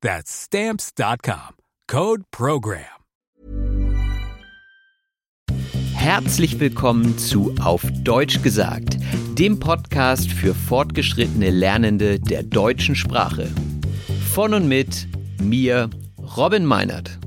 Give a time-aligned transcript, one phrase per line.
[0.00, 1.56] That's stamps.com.
[1.88, 2.84] Code program.
[5.94, 8.96] Herzlich willkommen zu Auf Deutsch gesagt,
[9.36, 13.50] dem Podcast für fortgeschrittene Lernende der deutschen Sprache.
[14.32, 15.08] Von und mit
[15.42, 15.90] mir,
[16.36, 17.18] Robin Meinert.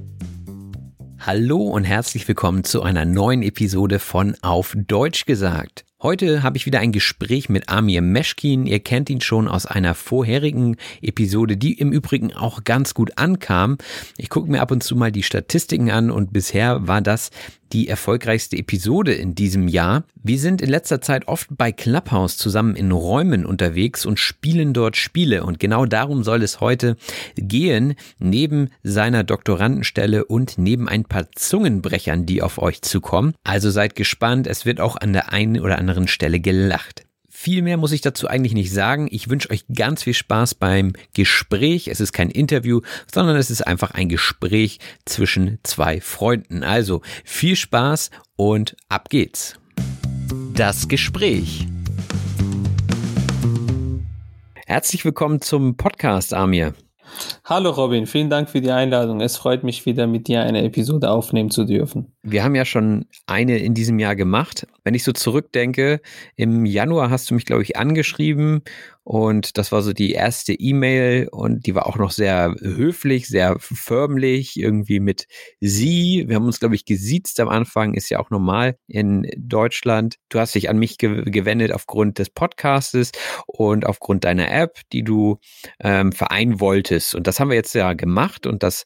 [1.19, 5.86] Hallo und herzlich willkommen zu einer neuen Episode von Auf Deutsch gesagt.
[6.03, 8.66] Heute habe ich wieder ein Gespräch mit Amir Meschkin.
[8.66, 13.77] Ihr kennt ihn schon aus einer vorherigen Episode, die im Übrigen auch ganz gut ankam.
[14.17, 17.30] Ich gucke mir ab und zu mal die Statistiken an und bisher war das
[17.73, 20.03] die erfolgreichste Episode in diesem Jahr.
[20.16, 24.97] Wir sind in letzter Zeit oft bei Clubhouse zusammen in Räumen unterwegs und spielen dort
[24.97, 25.43] Spiele.
[25.43, 26.98] Und genau darum soll es heute
[27.36, 33.33] gehen, neben seiner Doktorandenstelle und neben ein paar Zungenbrechern, die auf euch zukommen.
[33.43, 37.05] Also seid gespannt, es wird auch an der einen oder anderen Stelle gelacht.
[37.43, 39.07] Viel mehr muss ich dazu eigentlich nicht sagen.
[39.09, 41.87] Ich wünsche euch ganz viel Spaß beim Gespräch.
[41.87, 42.81] Es ist kein Interview,
[43.11, 46.63] sondern es ist einfach ein Gespräch zwischen zwei Freunden.
[46.63, 49.55] Also viel Spaß und ab geht's.
[50.53, 51.65] Das Gespräch.
[54.67, 56.75] Herzlich willkommen zum Podcast, Amir.
[57.43, 59.19] Hallo Robin, vielen Dank für die Einladung.
[59.19, 62.13] Es freut mich wieder mit dir eine Episode aufnehmen zu dürfen.
[62.23, 64.67] Wir haben ja schon eine in diesem Jahr gemacht.
[64.83, 66.02] Wenn ich so zurückdenke,
[66.36, 68.61] im Januar hast du mich, glaube ich, angeschrieben
[69.04, 73.58] und das war so die erste E-Mail und die war auch noch sehr höflich, sehr
[73.59, 75.26] förmlich, irgendwie mit
[75.59, 76.26] sie.
[76.27, 80.17] Wir haben uns, glaube ich, gesiezt am Anfang, ist ja auch normal in Deutschland.
[80.30, 83.11] Du hast dich an mich ge gewendet aufgrund des Podcastes
[83.48, 85.39] und aufgrund deiner App, die du
[85.80, 87.15] ähm, vereinen wolltest.
[87.15, 88.86] Und das haben wir jetzt ja gemacht und das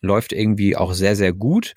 [0.00, 1.74] läuft irgendwie auch sehr, sehr gut.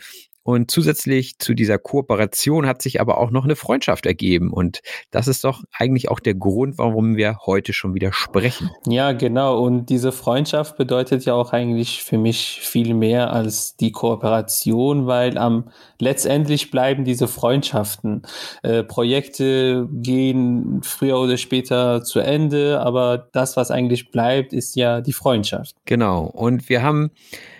[0.50, 4.52] Und zusätzlich zu dieser Kooperation hat sich aber auch noch eine Freundschaft ergeben.
[4.52, 4.80] Und
[5.12, 8.72] das ist doch eigentlich auch der Grund, warum wir heute schon wieder sprechen.
[8.88, 9.64] Ja, genau.
[9.64, 15.38] Und diese Freundschaft bedeutet ja auch eigentlich für mich viel mehr als die Kooperation, weil
[15.38, 18.24] am letztendlich bleiben diese Freundschaften.
[18.64, 25.02] Äh, Projekte gehen früher oder später zu Ende, aber das, was eigentlich bleibt, ist ja
[25.02, 25.76] die Freundschaft.
[25.86, 26.24] Genau.
[26.24, 27.12] Und wir haben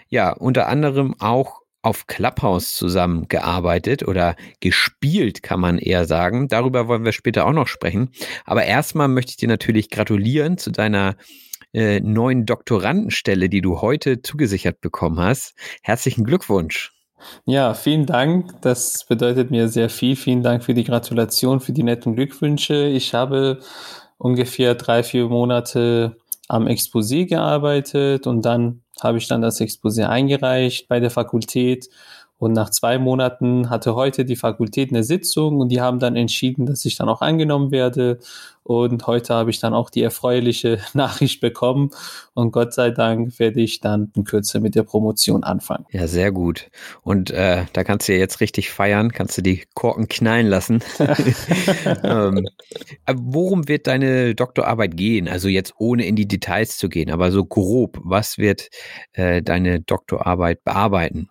[0.08, 6.48] ja unter anderem auch auf Clubhouse zusammengearbeitet oder gespielt, kann man eher sagen.
[6.48, 8.10] Darüber wollen wir später auch noch sprechen.
[8.46, 11.16] Aber erstmal möchte ich dir natürlich gratulieren zu deiner
[11.74, 15.54] äh, neuen Doktorandenstelle, die du heute zugesichert bekommen hast.
[15.82, 16.92] Herzlichen Glückwunsch.
[17.46, 18.62] Ja, vielen Dank.
[18.62, 20.16] Das bedeutet mir sehr viel.
[20.16, 22.88] Vielen Dank für die Gratulation, für die netten Glückwünsche.
[22.88, 23.60] Ich habe
[24.18, 26.18] ungefähr drei, vier Monate
[26.48, 31.90] am Exposé gearbeitet und dann habe ich dann das Exposé eingereicht bei der Fakultät
[32.40, 36.66] und nach zwei Monaten hatte heute die Fakultät eine Sitzung und die haben dann entschieden,
[36.66, 38.20] dass ich dann auch angenommen werde.
[38.64, 41.90] Und heute habe ich dann auch die erfreuliche Nachricht bekommen.
[42.34, 45.86] Und Gott sei Dank werde ich dann in Kürze mit der Promotion anfangen.
[45.92, 46.70] Ja, sehr gut.
[47.02, 50.82] Und äh, da kannst du ja jetzt richtig feiern, kannst du die Korken knallen lassen.
[52.04, 52.48] ähm,
[53.12, 55.28] worum wird deine Doktorarbeit gehen?
[55.28, 58.70] Also jetzt ohne in die Details zu gehen, aber so grob, was wird
[59.12, 61.28] äh, deine Doktorarbeit bearbeiten?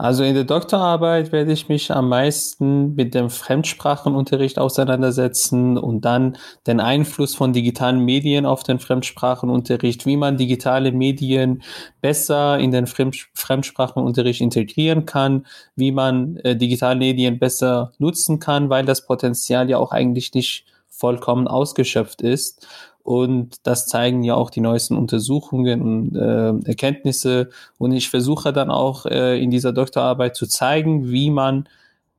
[0.00, 6.38] Also in der Doktorarbeit werde ich mich am meisten mit dem Fremdsprachenunterricht auseinandersetzen und dann
[6.66, 11.62] den Einfluss von digitalen Medien auf den Fremdsprachenunterricht, wie man digitale Medien
[12.00, 15.44] besser in den Fremdsprachenunterricht integrieren kann,
[15.76, 20.64] wie man äh, digitale Medien besser nutzen kann, weil das Potenzial ja auch eigentlich nicht
[20.88, 22.66] vollkommen ausgeschöpft ist.
[23.10, 27.50] Und das zeigen ja auch die neuesten Untersuchungen und äh, Erkenntnisse.
[27.76, 31.68] Und ich versuche dann auch äh, in dieser Doktorarbeit zu zeigen, wie man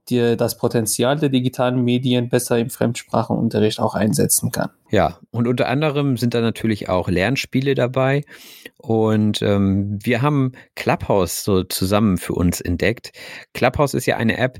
[0.10, 4.72] die, das Potenzial der digitalen Medien besser im Fremdsprachenunterricht auch einsetzen kann.
[4.90, 8.26] Ja, und unter anderem sind da natürlich auch Lernspiele dabei.
[8.78, 13.14] Und ähm, wir haben Clubhouse so zusammen für uns entdeckt.
[13.54, 14.60] Clubhouse ist ja eine App,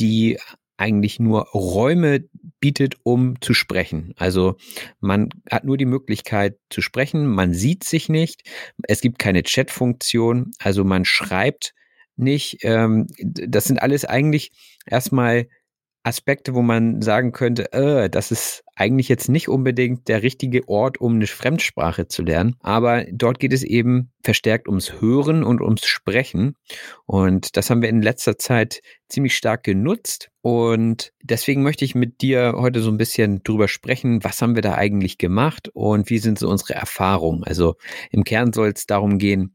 [0.00, 0.40] die
[0.76, 2.24] eigentlich nur Räume
[2.60, 4.14] bietet, um zu sprechen.
[4.16, 4.56] Also
[5.00, 8.42] man hat nur die Möglichkeit zu sprechen, man sieht sich nicht,
[8.84, 11.74] es gibt keine Chat-Funktion, also man schreibt
[12.16, 12.58] nicht.
[12.62, 14.52] Ähm, das sind alles eigentlich
[14.86, 15.48] erstmal
[16.04, 21.00] Aspekte, wo man sagen könnte, äh, das ist eigentlich jetzt nicht unbedingt der richtige Ort,
[21.00, 22.56] um eine Fremdsprache zu lernen.
[22.60, 26.56] Aber dort geht es eben verstärkt ums Hören und ums Sprechen.
[27.06, 30.30] Und das haben wir in letzter Zeit ziemlich stark genutzt.
[30.40, 34.62] Und deswegen möchte ich mit dir heute so ein bisschen drüber sprechen, was haben wir
[34.62, 37.44] da eigentlich gemacht und wie sind so unsere Erfahrungen.
[37.44, 37.76] Also
[38.10, 39.54] im Kern soll es darum gehen,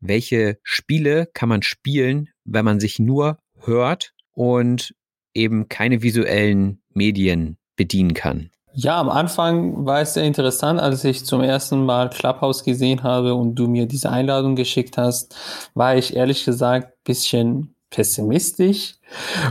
[0.00, 4.94] welche Spiele kann man spielen, wenn man sich nur hört und
[5.34, 8.50] eben keine visuellen Medien bedienen kann.
[8.74, 13.34] Ja, am Anfang war es sehr interessant, als ich zum ersten Mal Clubhouse gesehen habe
[13.34, 15.34] und du mir diese Einladung geschickt hast,
[15.74, 18.96] war ich ehrlich gesagt bisschen pessimistisch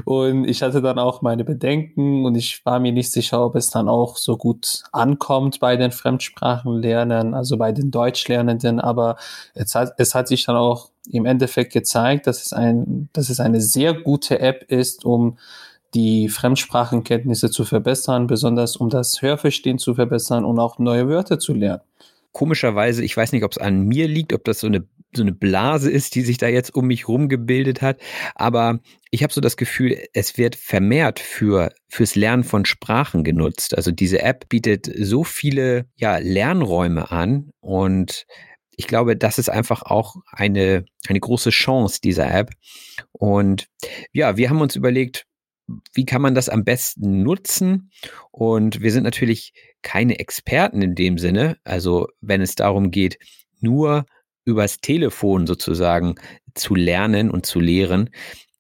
[0.05, 3.67] und ich hatte dann auch meine Bedenken und ich war mir nicht sicher, ob es
[3.67, 9.17] dann auch so gut ankommt bei den Fremdsprachenlernern, also bei den Deutschlernenden, aber
[9.55, 13.39] es hat, es hat sich dann auch im Endeffekt gezeigt, dass es ein, dass es
[13.39, 15.37] eine sehr gute App ist, um
[15.97, 21.55] die Fremdsprachenkenntnisse zu verbessern, besonders um das Hörverstehen zu verbessern und auch neue Wörter zu
[21.55, 21.81] lernen.
[22.33, 24.85] Komischerweise, ich weiß nicht, ob es an mir liegt, ob das so eine,
[25.15, 27.99] so eine Blase ist, die sich da jetzt um mich rum gebildet hat,
[28.35, 28.79] aber
[29.09, 33.75] ich habe so das Gefühl, es wird vermehrt für fürs Lernen von Sprachen genutzt.
[33.75, 38.27] Also diese App bietet so viele ja, Lernräume an und
[38.79, 42.51] ich glaube, das ist einfach auch eine, eine große Chance dieser App.
[43.11, 43.67] Und
[44.13, 45.25] ja, wir haben uns überlegt,
[45.93, 47.91] wie kann man das am besten nutzen?
[48.31, 51.57] Und wir sind natürlich keine Experten in dem Sinne.
[51.63, 53.17] Also wenn es darum geht,
[53.59, 54.05] nur
[54.45, 56.15] übers Telefon sozusagen
[56.55, 58.09] zu lernen und zu lehren.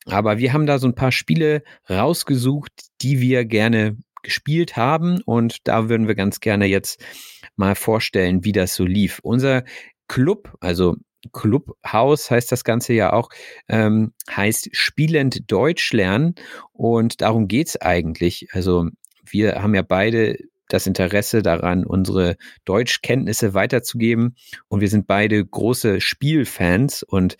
[0.05, 2.71] Aber wir haben da so ein paar Spiele rausgesucht,
[3.01, 5.21] die wir gerne gespielt haben.
[5.25, 7.03] Und da würden wir ganz gerne jetzt
[7.55, 9.19] mal vorstellen, wie das so lief.
[9.23, 9.63] Unser
[10.07, 10.95] Club, also
[11.33, 13.29] Clubhaus heißt das Ganze ja auch,
[13.67, 16.35] ähm, heißt Spielend Deutsch lernen.
[16.73, 18.47] Und darum geht's eigentlich.
[18.51, 18.89] Also
[19.25, 20.37] wir haben ja beide
[20.69, 22.35] das Interesse daran, unsere
[22.65, 24.35] Deutschkenntnisse weiterzugeben.
[24.67, 27.37] Und wir sind beide große Spielfans und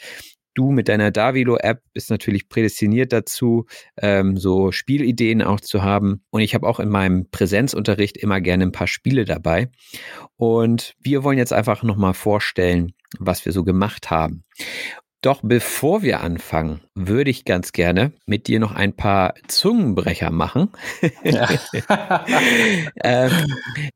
[0.58, 6.24] du mit deiner Davilo-App bist natürlich prädestiniert dazu, ähm, so Spielideen auch zu haben.
[6.32, 9.70] Und ich habe auch in meinem Präsenzunterricht immer gerne ein paar Spiele dabei.
[10.36, 14.44] Und wir wollen jetzt einfach nochmal vorstellen, was wir so gemacht haben.
[15.21, 20.69] Doch bevor wir anfangen, würde ich ganz gerne mit dir noch ein paar Zungenbrecher machen.
[21.21, 21.50] Ja.
[23.04, 23.31] ähm,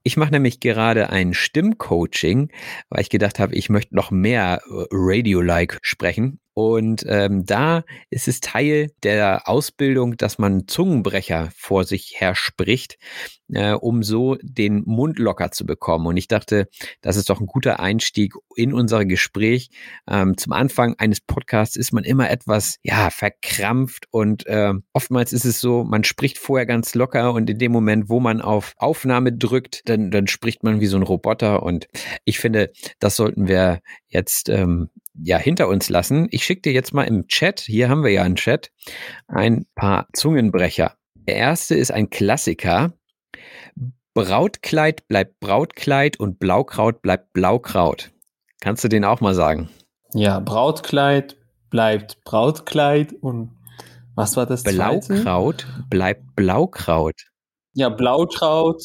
[0.04, 2.52] ich mache nämlich gerade ein Stimmcoaching,
[2.90, 6.41] weil ich gedacht habe, ich möchte noch mehr äh, Radio-like sprechen.
[6.54, 12.98] Und ähm, da ist es Teil der Ausbildung, dass man Zungenbrecher vor sich her spricht,
[13.50, 16.08] äh, um so den Mund locker zu bekommen.
[16.08, 16.68] Und ich dachte,
[17.02, 19.70] das ist doch ein guter Einstieg in unser Gespräch.
[20.10, 25.46] Ähm, zum Anfang eines Podcasts ist man immer etwas, ja, verkrampft und äh, oftmals ist
[25.46, 29.32] es so, man spricht vorher ganz locker und in dem Moment, wo man auf Aufnahme
[29.32, 31.64] drückt, dann, dann spricht man wie so ein Roboter.
[31.64, 31.88] Und
[32.26, 36.28] ich finde, das sollten wir jetzt ähm, ja hinter uns lassen.
[36.32, 38.72] Ich schicke dir jetzt mal im Chat, hier haben wir ja einen Chat,
[39.28, 40.96] ein paar Zungenbrecher.
[41.16, 42.94] Der erste ist ein Klassiker.
[44.14, 48.12] Brautkleid bleibt Brautkleid und Blaukraut bleibt Blaukraut.
[48.60, 49.70] Kannst du den auch mal sagen?
[50.14, 51.38] Ja, Brautkleid
[51.70, 53.58] bleibt Brautkleid und
[54.16, 54.64] was war das?
[54.64, 55.86] Blaukraut zweite?
[55.90, 57.16] bleibt Blaukraut.
[57.74, 58.84] Ja, Blaukraut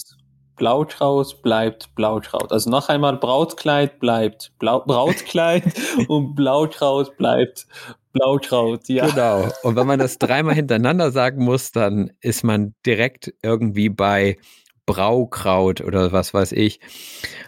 [0.56, 2.52] Blautraut bleibt Blautraut.
[2.52, 5.64] Also noch einmal Brautkleid bleibt Blau Brautkleid
[6.08, 7.66] und Blautraut bleibt
[8.12, 8.88] Blautraut.
[8.88, 9.06] Ja.
[9.06, 9.48] Genau.
[9.62, 14.38] Und wenn man das dreimal hintereinander sagen muss, dann ist man direkt irgendwie bei
[14.86, 16.80] Braukraut oder was weiß ich.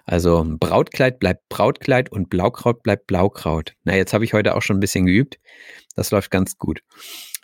[0.05, 3.75] Also Brautkleid bleibt Brautkleid und Blaukraut bleibt Blaukraut.
[3.85, 5.39] Na, jetzt habe ich heute auch schon ein bisschen geübt.
[5.95, 6.81] Das läuft ganz gut.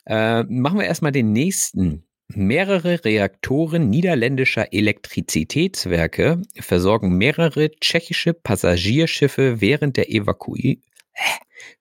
[0.04, 2.04] Äh, machen wir erstmal den nächsten.
[2.36, 10.80] Mehrere Reaktoren niederländischer Elektrizitätswerke versorgen mehrere tschechische Passagierschiffe während der, Evakui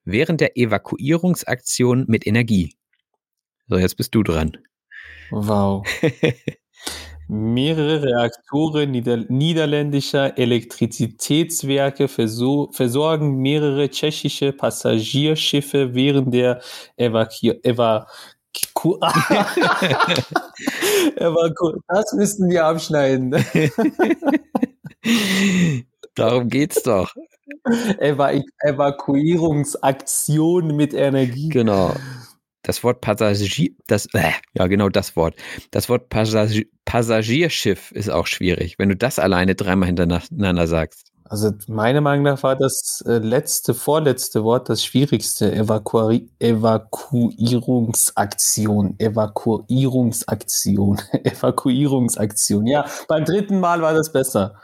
[0.06, 2.76] während der Evakuierungsaktion mit Energie.
[3.68, 4.58] So, jetzt bist du dran.
[5.32, 5.88] Wow.
[7.28, 16.62] Mehrere Reaktoren nieder niederländischer Elektrizitätswerke versorgen mehrere tschechische Passagierschiffe während der
[16.98, 17.54] Evaku
[18.54, 19.00] Evaku
[21.16, 23.32] Evaku das müssen wir abschneiden.
[26.16, 27.14] Darum geht's doch.
[28.00, 31.50] Eva Evakuierungsaktion mit Energie.
[31.50, 31.96] Genau.
[32.62, 35.36] Das Wort Passagier, das, äh, ja genau das Wort.
[35.72, 41.13] Das Wort Passagier, Passagierschiff ist auch schwierig, wenn du das alleine dreimal hintereinander sagst.
[41.26, 45.52] Also meiner Meinung nach war das äh, letzte, vorletzte Wort das schwierigste.
[45.54, 52.68] Evakuari Evakuierungsaktion, Evakuierungsaktion, Evakuierungsaktion.
[52.68, 54.60] Ja, beim dritten Mal war das besser.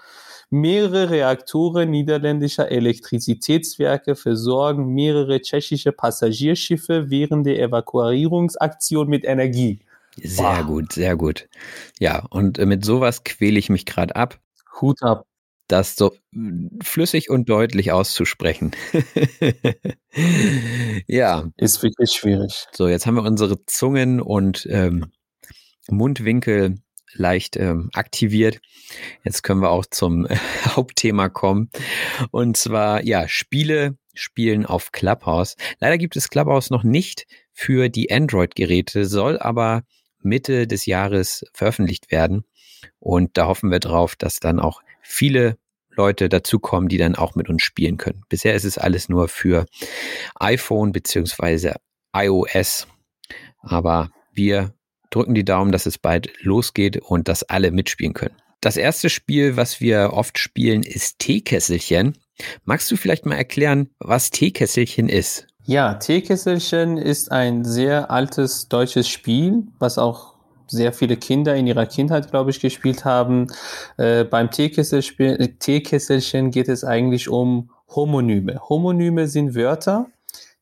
[0.52, 9.80] Mehrere Reaktoren niederländischer Elektrizitätswerke versorgen mehrere tschechische Passagierschiffe während der Evakuierungsaktion mit Energie.
[10.18, 10.66] Sehr wow.
[10.66, 11.48] gut, sehr gut.
[12.00, 14.40] Ja, und äh, mit sowas quäle ich mich gerade ab.
[14.82, 15.29] Hut ab.
[15.70, 16.16] Das so
[16.82, 18.72] flüssig und deutlich auszusprechen.
[21.08, 21.48] ja.
[21.58, 22.66] Ist wirklich schwierig.
[22.72, 25.12] So, jetzt haben wir unsere Zungen und ähm,
[25.88, 26.80] Mundwinkel
[27.14, 28.60] leicht ähm, aktiviert.
[29.24, 30.36] Jetzt können wir auch zum äh,
[30.66, 31.70] Hauptthema kommen.
[32.32, 35.56] Und zwar, ja, Spiele spielen auf Clubhouse.
[35.80, 39.84] Leider gibt es Clubhouse noch nicht für die Android-Geräte, soll aber
[40.22, 42.44] Mitte des Jahres veröffentlicht werden.
[43.00, 45.58] Und da hoffen wir drauf, dass dann auch viele
[45.90, 48.24] Leute dazukommen, die dann auch mit uns spielen können.
[48.30, 49.66] Bisher ist es alles nur für
[50.36, 51.76] iPhone beziehungsweise
[52.16, 52.88] iOS.
[53.60, 54.74] Aber wir
[55.10, 58.36] drücken die Daumen, dass es bald losgeht und dass alle mitspielen können.
[58.62, 62.18] Das erste Spiel, was wir oft spielen, ist Teekesselchen.
[62.64, 65.48] Magst du vielleicht mal erklären, was Teekesselchen ist?
[65.64, 70.39] Ja, Teekesselchen ist ein sehr altes deutsches Spiel, was auch
[70.70, 73.48] sehr viele Kinder in ihrer Kindheit, glaube ich, gespielt haben.
[73.98, 78.62] Äh, beim Teekesselchen geht es eigentlich um Homonyme.
[78.70, 80.08] Homonyme sind Wörter,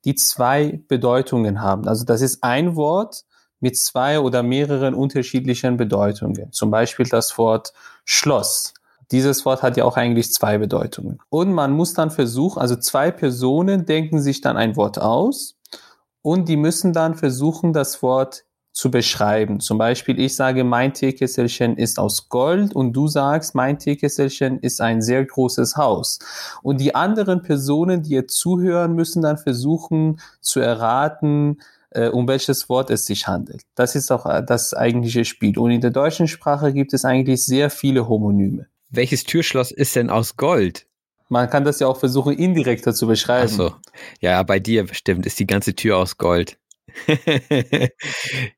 [0.06, 1.88] die zwei Bedeutungen haben.
[1.88, 3.26] Also das ist ein Wort,
[3.60, 6.52] mit zwei oder mehreren unterschiedlichen Bedeutungen.
[6.52, 7.74] Zum Beispiel das Wort
[8.06, 8.74] Schloss.
[9.12, 11.20] Dieses Wort hat ja auch eigentlich zwei Bedeutungen.
[11.30, 15.56] Und man muss dann versuchen, also zwei Personen denken sich dann ein Wort aus
[16.22, 18.44] und die müssen dann versuchen, das Wort
[18.78, 19.60] zu beschreiben.
[19.60, 24.82] Zum Beispiel, ich sage, mein Teekesselchen ist aus Gold und du sagst, mein Teekesselchen ist
[24.82, 26.20] ein sehr großes Haus.
[26.62, 31.58] Und die anderen Personen, die jetzt zuhören, müssen dann versuchen zu erraten,
[31.90, 33.64] äh, um welches Wort es sich handelt.
[33.74, 35.58] Das ist auch äh, das eigentliche Spiel.
[35.58, 38.68] Und in der deutschen Sprache gibt es eigentlich sehr viele Homonyme.
[38.92, 40.86] Welches Türschloss ist denn aus Gold?
[41.30, 43.50] Man kann das ja auch versuchen, indirekter zu beschreiben.
[43.52, 43.74] Ach so.
[44.22, 46.60] Ja, bei dir bestimmt ist die ganze Tür aus Gold.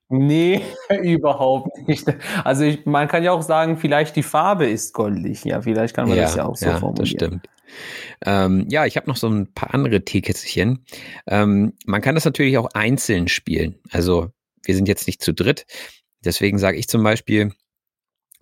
[0.10, 0.62] nee,
[1.01, 2.05] überhaupt nicht.
[2.43, 5.43] Also ich, man kann ja auch sagen, vielleicht die Farbe ist goldig.
[5.46, 6.98] Ja, vielleicht kann man ja, das ja auch so ja, formulieren.
[6.98, 7.50] Das stimmt.
[8.25, 10.86] Ähm, ja, ich habe noch so ein paar andere Teekästchen.
[11.27, 13.75] Ähm, man kann das natürlich auch einzeln spielen.
[13.91, 14.29] Also
[14.63, 15.65] wir sind jetzt nicht zu dritt.
[16.24, 17.53] Deswegen sage ich zum Beispiel,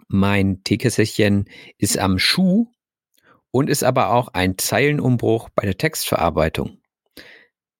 [0.07, 1.45] mein Teekästchen
[1.77, 2.71] ist am Schuh
[3.51, 6.79] und ist aber auch ein Zeilenumbruch bei der Textverarbeitung.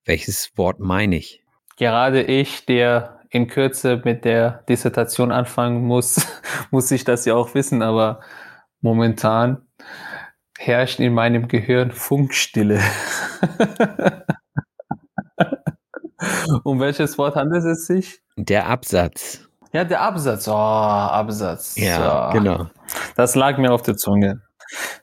[0.06, 1.44] Welches Wort meine ich?
[1.78, 6.28] Gerade ich, der in Kürze mit der Dissertation anfangen muss,
[6.72, 8.20] muss ich das ja auch wissen, aber
[8.82, 9.62] momentan
[10.58, 12.80] herrscht in meinem Gehirn Funkstille.
[16.64, 18.22] um welches Wort handelt es sich?
[18.36, 19.48] Der Absatz.
[19.72, 20.48] Ja, der Absatz.
[20.48, 21.76] Oh, Absatz.
[21.78, 22.34] Ja, oh.
[22.34, 22.68] genau.
[23.16, 24.42] Das lag mir auf der Zunge.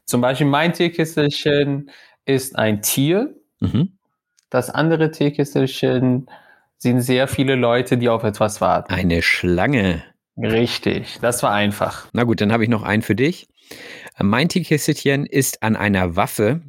[0.05, 1.91] Zum Beispiel mein Teekesselchen
[2.25, 3.35] ist ein Tier.
[3.61, 3.97] Mhm.
[4.51, 6.29] Das andere Teekesselchen
[6.85, 8.93] sind sehr viele Leute, die auf etwas warten.
[8.93, 10.05] Eine Schlange.
[10.37, 12.09] Richtig, das war einfach.
[12.13, 13.49] Na gut, dann habe ich noch einen für dich.
[14.21, 16.61] Mein Teekesselchen ist an einer Waffe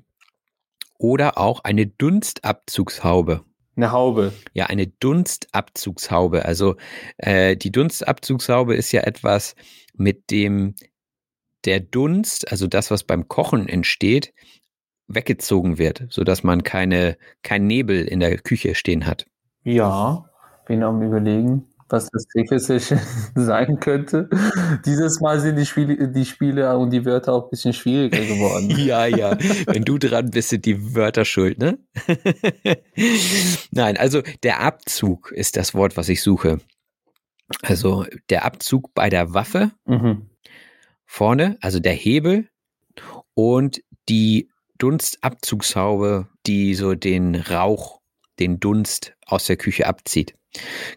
[0.97, 3.43] oder auch eine Dunstabzugshaube.
[3.75, 4.31] Eine Haube.
[4.53, 6.45] Ja, eine Dunstabzugshaube.
[6.45, 6.77] Also
[7.17, 9.55] äh, die Dunstabzugshaube ist ja etwas,
[9.93, 10.75] mit dem
[11.65, 14.33] der Dunst, also das, was beim Kochen entsteht,
[15.07, 19.25] weggezogen wird, sodass man keine, kein Nebel in der Küche stehen hat.
[19.65, 20.25] Ja,
[20.67, 21.67] bin am überlegen.
[21.89, 22.99] was das Teekesselchen
[23.35, 24.29] sein könnte.
[24.85, 28.69] Dieses Mal sind die Spiele, die Spiele und die Wörter auch ein bisschen schwieriger geworden.
[28.77, 29.37] ja, ja.
[29.65, 31.79] Wenn du dran bist, sind die Wörter schuld, ne?
[33.71, 36.59] Nein, also der Abzug ist das Wort, was ich suche.
[37.61, 40.29] Also der Abzug bei der Waffe mhm.
[41.05, 42.49] vorne, also der Hebel
[43.33, 48.01] und die Dunstabzugshaube, die so den Rauch,
[48.39, 50.35] den Dunst aus der Küche abzieht.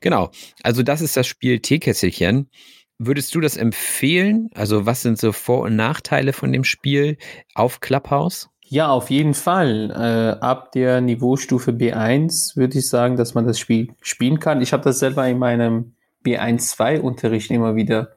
[0.00, 0.30] Genau.
[0.62, 2.50] Also das ist das Spiel Teekesselchen.
[2.99, 4.50] Würdest du das empfehlen?
[4.54, 7.16] Also was sind so Vor- und Nachteile von dem Spiel
[7.54, 8.49] auf Clubhouse?
[8.71, 9.90] Ja, auf jeden Fall.
[9.90, 14.61] Äh, ab der Niveaustufe B1 würde ich sagen, dass man das Spiel spielen kann.
[14.61, 18.11] Ich habe das selber in meinem B1-2-Unterricht immer wieder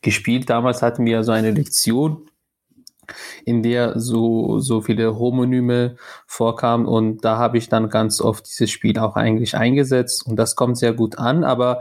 [0.00, 0.48] gespielt.
[0.48, 2.29] Damals hatten wir so eine Lektion,
[3.44, 6.86] in der so, so viele Homonyme vorkamen.
[6.86, 10.26] Und da habe ich dann ganz oft dieses Spiel auch eigentlich eingesetzt.
[10.26, 11.80] Und das kommt sehr gut an, aber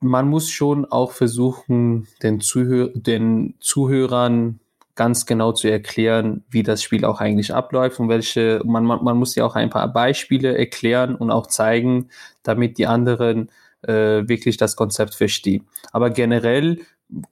[0.00, 4.60] man muss schon auch versuchen, den, Zuhör den Zuhörern
[4.94, 9.16] ganz genau zu erklären, wie das Spiel auch eigentlich abläuft und welche, man, man, man
[9.16, 12.10] muss ja auch ein paar Beispiele erklären und auch zeigen,
[12.42, 13.50] damit die anderen
[13.82, 15.66] äh, wirklich das Konzept verstehen.
[15.92, 16.80] Aber generell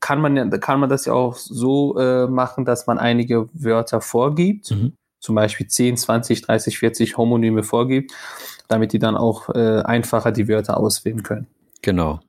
[0.00, 4.71] kann man, kann man das ja auch so äh, machen, dass man einige Wörter vorgibt,
[4.71, 4.93] mhm.
[5.21, 8.12] zum Beispiel 10, 20, 30, 40 Homonyme vorgibt,
[8.69, 11.47] damit die dann auch äh, einfacher die Wörter auswählen können.
[11.83, 12.21] Genau.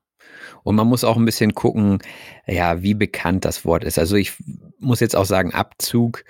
[0.64, 2.00] Und man muss auch ein bisschen gucken,
[2.48, 4.00] ja, wie bekannt das Wort ist.
[4.00, 4.34] Also ich
[4.80, 6.24] muss jetzt auch sagen, Abzug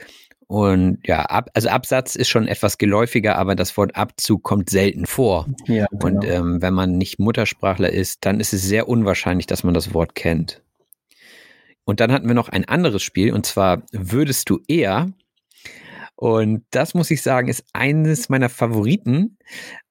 [0.47, 5.05] und ja, ab, also Absatz ist schon etwas geläufiger, aber das Wort Abzug kommt selten
[5.05, 5.47] vor.
[5.65, 6.05] Ja, genau.
[6.05, 9.93] Und ähm, wenn man nicht Muttersprachler ist, dann ist es sehr unwahrscheinlich, dass man das
[9.93, 10.61] Wort kennt.
[11.85, 15.11] Und dann hatten wir noch ein anderes Spiel, und zwar Würdest du eher?
[16.15, 19.37] Und das muss ich sagen, ist eines meiner Favoriten.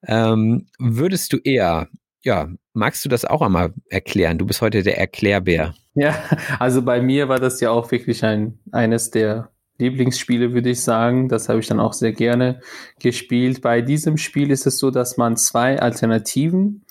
[0.06, 1.88] Ähm, würdest du eher,
[2.22, 4.38] ja, magst du das auch einmal erklären?
[4.38, 5.74] Du bist heute der Erklärbär.
[5.94, 6.14] Ja,
[6.58, 11.28] also bei mir war das ja auch wirklich ein, eines der Lieblingsspiele, würde ich sagen.
[11.28, 12.60] Das habe ich dann auch sehr gerne
[13.00, 13.60] gespielt.
[13.60, 16.84] Bei diesem Spiel ist es so, dass man zwei Alternativen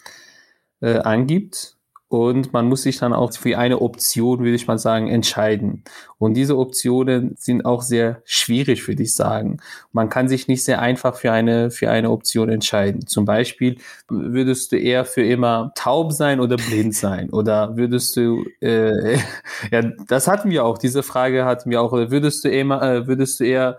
[0.81, 1.77] äh, angibt
[2.11, 5.85] und man muss sich dann auch für eine Option, würde ich mal sagen, entscheiden.
[6.17, 9.59] Und diese Optionen sind auch sehr schwierig, würde ich sagen.
[9.93, 13.07] Man kann sich nicht sehr einfach für eine, für eine Option entscheiden.
[13.07, 13.77] Zum Beispiel,
[14.09, 17.29] würdest du eher für immer taub sein oder blind sein?
[17.29, 19.13] Oder würdest du, äh,
[19.71, 23.39] ja, das hatten wir auch, diese Frage hatten wir auch, würdest du immer, äh, würdest
[23.39, 23.77] du eher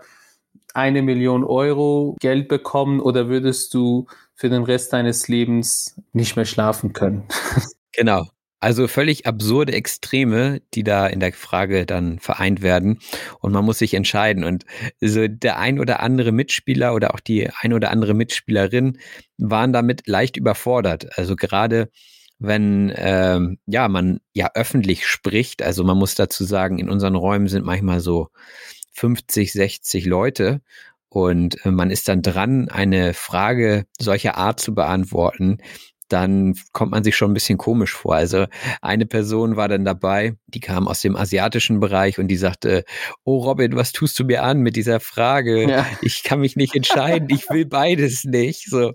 [0.73, 6.45] eine Million Euro Geld bekommen oder würdest du für den Rest deines Lebens nicht mehr
[6.45, 7.25] schlafen können?
[7.93, 8.27] Genau.
[8.59, 12.99] Also völlig absurde Extreme, die da in der Frage dann vereint werden.
[13.41, 14.45] Und man muss sich entscheiden.
[14.45, 14.63] Und
[15.01, 18.99] so der ein oder andere Mitspieler oder auch die ein oder andere Mitspielerin
[19.37, 21.17] waren damit leicht überfordert.
[21.17, 21.89] Also gerade
[22.39, 27.47] wenn ähm, ja man ja öffentlich spricht, also man muss dazu sagen, in unseren Räumen
[27.49, 28.29] sind manchmal so
[28.93, 30.61] 50, 60 Leute
[31.09, 35.59] und äh, man ist dann dran, eine Frage solcher Art zu beantworten,
[36.13, 38.15] dann kommt man sich schon ein bisschen komisch vor.
[38.15, 38.45] Also
[38.81, 42.85] eine Person war dann dabei, die kam aus dem asiatischen Bereich und die sagte,
[43.23, 45.67] oh Robin, was tust du mir an mit dieser Frage?
[45.67, 45.87] Ja.
[46.01, 48.69] Ich kann mich nicht entscheiden, ich will beides nicht.
[48.69, 48.93] So.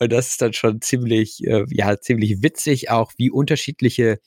[0.00, 4.18] Und das ist dann schon ziemlich, äh, ja, ziemlich witzig auch, wie unterschiedliche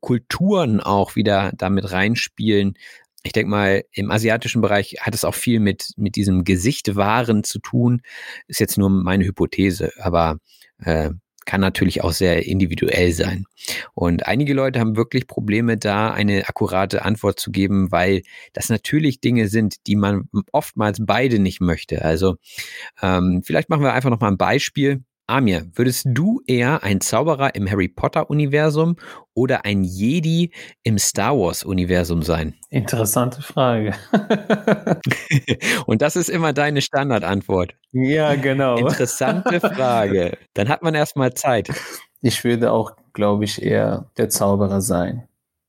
[0.00, 2.74] Kulturen auch wieder damit reinspielen.
[3.22, 7.44] Ich denke mal, im asiatischen Bereich hat es auch viel mit, mit diesem Gesicht wahren
[7.44, 8.02] zu tun.
[8.48, 10.38] Ist jetzt nur meine Hypothese, aber
[10.78, 11.10] äh,
[11.46, 13.46] kann natürlich auch sehr individuell sein.
[13.94, 19.20] Und einige Leute haben wirklich Probleme, da eine akkurate Antwort zu geben, weil das natürlich
[19.20, 22.04] Dinge sind, die man oftmals beide nicht möchte.
[22.04, 22.36] Also
[23.00, 25.02] ähm, vielleicht machen wir einfach noch mal ein Beispiel.
[25.28, 28.96] Amir, würdest du eher ein Zauberer im Harry Potter-Universum
[29.34, 30.52] oder ein Jedi
[30.84, 32.54] im Star Wars-Universum sein?
[32.70, 33.92] Interessante Frage.
[35.86, 37.74] Und das ist immer deine Standardantwort.
[37.90, 38.76] Ja, genau.
[38.76, 40.38] Interessante Frage.
[40.54, 41.70] Dann hat man erstmal Zeit.
[42.22, 45.26] Ich würde auch, glaube ich, eher der Zauberer sein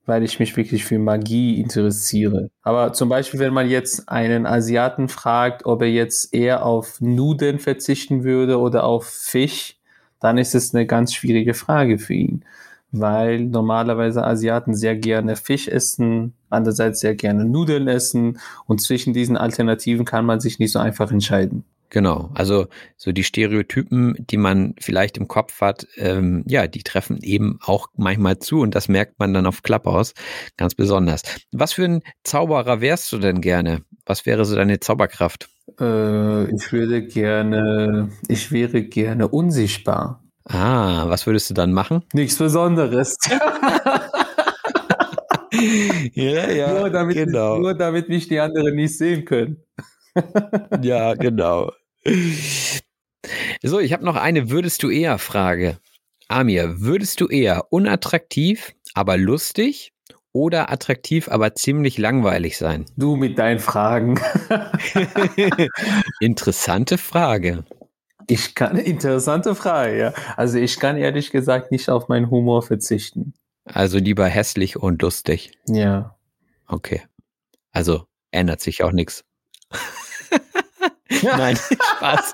[0.08, 2.50] weil ich mich wirklich für Magie interessiere.
[2.64, 7.60] Aber zum Beispiel, wenn man jetzt einen Asiaten fragt, ob er jetzt eher auf Nudeln
[7.60, 9.78] verzichten würde oder auf Fisch,
[10.20, 12.46] dann ist es eine ganz schwierige Frage für ihn,
[12.92, 19.36] weil normalerweise Asiaten sehr gerne Fisch essen, andererseits sehr gerne Nudeln essen und zwischen diesen
[19.38, 21.66] Alternativen kann man sich nicht so einfach entscheiden.
[21.90, 27.20] Genau, also so die Stereotypen, die man vielleicht im Kopf hat, ähm, ja, die treffen
[27.22, 30.14] eben auch manchmal zu und das merkt man dann auf Clubhouse
[30.58, 31.22] ganz besonders.
[31.52, 33.84] Was für ein Zauberer wärst du denn gerne?
[34.06, 35.50] Was wäre so deine Zauberkraft?
[35.80, 40.24] Äh, ich würde gerne, ich wäre gerne unsichtbar.
[40.44, 42.04] Ah, was würdest du dann machen?
[42.14, 43.18] Nichts Besonderes.
[46.14, 47.58] ja, ja, nur, damit, genau.
[47.60, 49.64] nur damit mich die anderen nicht sehen können.
[50.82, 51.72] Ja, genau.
[53.62, 55.78] So, ich habe noch eine Würdest du eher Frage.
[56.28, 59.94] Amir, würdest du eher unattraktiv, aber lustig
[60.34, 62.86] oder attraktiv, aber ziemlich langweilig sein?
[62.98, 64.20] Du mit deinen Fragen.
[66.20, 67.64] Interessante Frage.
[68.30, 70.14] Ich kann, interessante Frage, ja.
[70.36, 73.34] Also ich kann ehrlich gesagt nicht auf meinen Humor verzichten.
[73.64, 75.52] Also lieber hässlich und lustig.
[75.68, 76.18] Ja.
[76.68, 77.04] Okay.
[77.72, 79.24] Also ändert sich auch nichts.
[81.24, 81.58] Nein,
[81.98, 82.32] Spaß.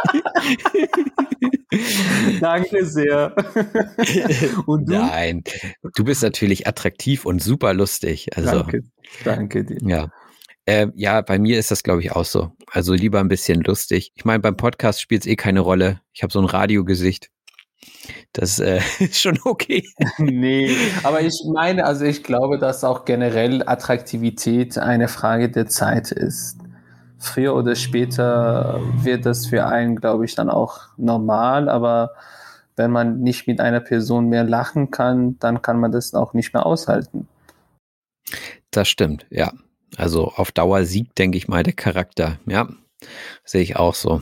[2.39, 3.35] Danke sehr.
[4.65, 4.93] Und du?
[4.93, 5.43] Nein,
[5.95, 8.35] du bist natürlich attraktiv und super lustig.
[8.35, 8.81] Also, danke,
[9.23, 9.77] danke dir.
[9.81, 10.11] Ja.
[10.65, 12.51] Äh, ja, bei mir ist das, glaube ich, auch so.
[12.71, 14.13] Also lieber ein bisschen lustig.
[14.15, 15.99] Ich meine, beim Podcast spielt es eh keine Rolle.
[16.13, 17.29] Ich habe so ein Radiogesicht.
[18.31, 19.83] Das äh, ist schon okay.
[20.17, 26.11] nee, aber ich meine, also ich glaube, dass auch generell Attraktivität eine Frage der Zeit
[26.11, 26.62] ist
[27.23, 32.11] früher oder später wird das für einen, glaube ich, dann auch normal, aber
[32.75, 36.53] wenn man nicht mit einer Person mehr lachen kann, dann kann man das auch nicht
[36.53, 37.27] mehr aushalten.
[38.71, 39.53] Das stimmt, ja.
[39.95, 42.39] Also auf Dauer siegt, denke ich mal, der Charakter.
[42.47, 42.67] Ja,
[43.45, 44.21] sehe ich auch so.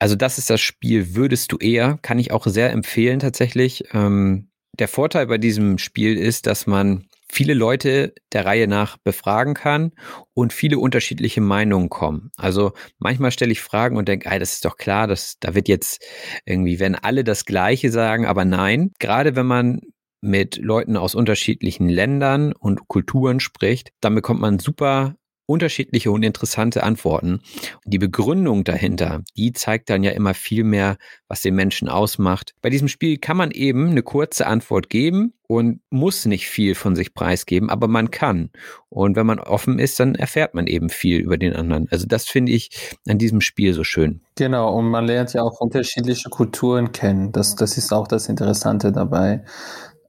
[0.00, 3.84] Also das ist das Spiel Würdest du eher, kann ich auch sehr empfehlen tatsächlich.
[3.92, 9.54] Ähm, der Vorteil bei diesem Spiel ist, dass man viele Leute der Reihe nach befragen
[9.54, 9.92] kann
[10.34, 12.30] und viele unterschiedliche Meinungen kommen.
[12.36, 15.66] Also manchmal stelle ich Fragen und denke, ey, das ist doch klar, dass da wird
[15.68, 16.04] jetzt
[16.44, 19.80] irgendwie, wenn alle das Gleiche sagen, aber nein, gerade wenn man
[20.20, 26.82] mit Leuten aus unterschiedlichen Ländern und Kulturen spricht, dann bekommt man super unterschiedliche und interessante
[26.82, 27.40] Antworten.
[27.84, 30.96] Und die Begründung dahinter, die zeigt dann ja immer viel mehr,
[31.28, 32.54] was den Menschen ausmacht.
[32.62, 36.96] Bei diesem Spiel kann man eben eine kurze Antwort geben und muss nicht viel von
[36.96, 38.50] sich preisgeben, aber man kann.
[38.88, 41.88] Und wenn man offen ist, dann erfährt man eben viel über den anderen.
[41.90, 44.22] Also das finde ich an diesem Spiel so schön.
[44.36, 47.32] Genau, und man lernt ja auch unterschiedliche Kulturen kennen.
[47.32, 49.44] Das, das ist auch das Interessante dabei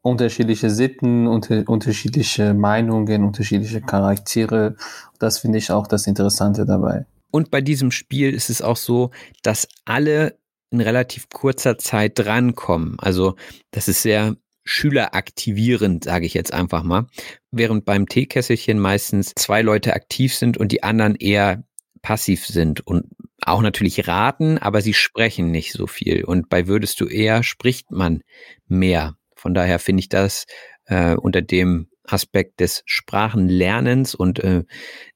[0.03, 4.75] unterschiedliche Sitten, unter, unterschiedliche Meinungen, unterschiedliche Charaktere.
[5.17, 7.05] Das finde ich auch das Interessante dabei.
[7.31, 9.09] Und bei diesem Spiel ist es auch so,
[9.41, 10.37] dass alle
[10.69, 12.97] in relativ kurzer Zeit drankommen.
[12.99, 13.35] Also
[13.71, 14.35] das ist sehr
[14.65, 17.07] schüleraktivierend, sage ich jetzt einfach mal.
[17.51, 21.63] Während beim Teekesselchen meistens zwei Leute aktiv sind und die anderen eher
[22.01, 23.05] passiv sind und
[23.41, 26.23] auch natürlich raten, aber sie sprechen nicht so viel.
[26.23, 28.21] Und bei Würdest du eher spricht man
[28.67, 29.15] mehr.
[29.43, 30.45] Von daher finde ich das
[30.85, 34.63] äh, unter dem Aspekt des Sprachenlernens und äh,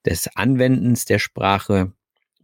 [0.06, 1.94] des Anwendens der Sprache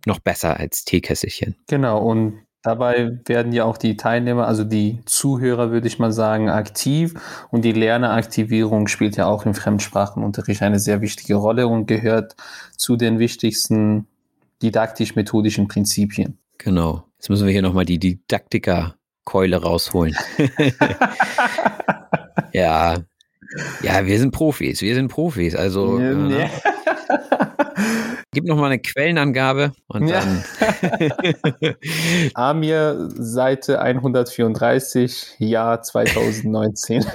[0.06, 1.58] noch besser als Teekesselchen.
[1.67, 6.50] Genau, und dabei werden ja auch die Teilnehmer, also die Zuhörer, würde ich mal sagen,
[6.50, 7.15] aktiv
[7.52, 12.38] und die Lerneraktivierung spielt ja auch im Fremdsprachenunterricht eine sehr wichtige Rolle und gehört
[12.78, 14.08] zu den wichtigsten
[14.62, 16.38] didaktisch-methodischen Prinzipien.
[16.60, 17.04] Genau.
[17.17, 20.15] Jetzt müssen wir hier nochmal die Didaktiker Keule rausholen.
[22.53, 22.97] ja.
[23.81, 25.55] Ja, wir sind Profis, wir sind Profis.
[25.55, 26.49] Also ja, äh,
[28.31, 30.21] gib noch mal eine Quellenangabe und ja.
[30.21, 30.43] dann.
[32.33, 37.05] Amir, Seite 134, Jahr 2019.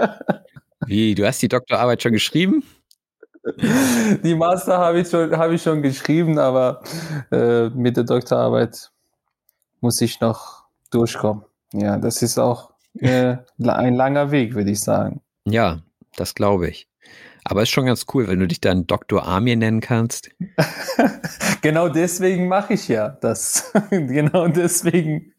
[0.86, 2.64] Wie, du hast die Doktorarbeit schon geschrieben?
[4.22, 6.82] Die Master habe ich, schon, hab ich schon geschrieben, aber
[7.30, 8.90] äh, mit der Doktorarbeit
[9.80, 10.61] muss ich noch
[10.94, 11.44] durchkommen.
[11.72, 15.20] Ja, das ist auch äh, ein langer Weg, würde ich sagen.
[15.44, 15.82] Ja,
[16.16, 16.88] das glaube ich.
[17.44, 19.26] Aber ist schon ganz cool, wenn du dich dann Dr.
[19.26, 20.30] Amir nennen kannst.
[21.60, 23.72] genau deswegen mache ich ja das.
[23.90, 25.32] genau deswegen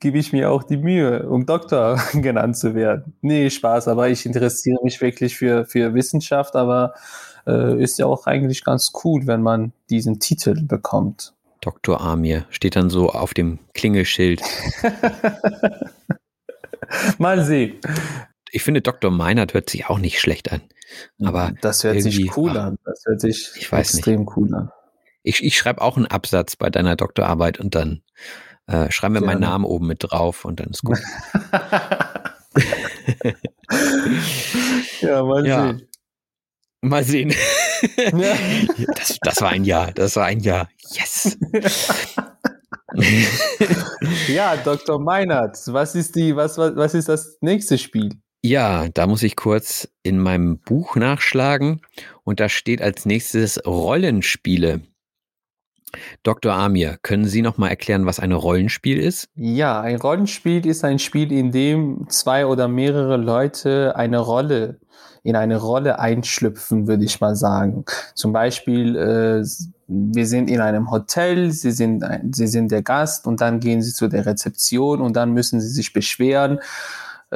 [0.00, 3.14] gebe ich mir auch die Mühe, um Doktor genannt zu werden.
[3.20, 6.94] Nee, Spaß, aber ich interessiere mich wirklich für, für Wissenschaft, aber
[7.46, 11.33] äh, ist ja auch eigentlich ganz cool, wenn man diesen Titel bekommt.
[11.64, 11.98] Dr.
[11.98, 14.42] Amir steht dann so auf dem Klingelschild.
[17.18, 17.80] Mal sehen.
[18.50, 19.10] Ich finde, Dr.
[19.10, 20.60] Meinert hört sich auch nicht schlecht an.
[21.22, 22.76] Aber das hört sich cool an.
[22.84, 24.36] Das hört sich extrem nicht.
[24.36, 24.70] cool an.
[25.22, 28.02] Ich, ich schreibe auch einen Absatz bei deiner Doktorarbeit und dann
[28.66, 30.98] äh, schreiben wir meinen Namen oben mit drauf und dann ist gut.
[35.00, 35.68] ja, mal ja.
[35.68, 35.88] sehen.
[36.88, 37.34] Mal sehen.
[37.98, 38.34] Ja.
[38.96, 40.70] Das, das war ein Jahr, das war ein Jahr.
[40.94, 41.36] Yes.
[44.28, 44.98] ja, Dr.
[44.98, 48.12] Meinert, was ist die, was, was, was ist das nächste Spiel?
[48.42, 51.82] Ja, da muss ich kurz in meinem Buch nachschlagen
[52.22, 54.80] und da steht als nächstes Rollenspiele.
[56.22, 56.52] Dr.
[56.52, 59.28] Amir, können Sie noch mal erklären, was ein Rollenspiel ist?
[59.36, 64.78] Ja, ein Rollenspiel ist ein Spiel, in dem zwei oder mehrere Leute eine Rolle
[65.24, 67.86] in eine Rolle einschlüpfen, würde ich mal sagen.
[68.14, 69.42] Zum Beispiel, äh,
[69.88, 73.80] wir sind in einem Hotel, sie sind, ein, sie sind der Gast und dann gehen
[73.80, 76.60] sie zu der Rezeption und dann müssen sie sich beschweren,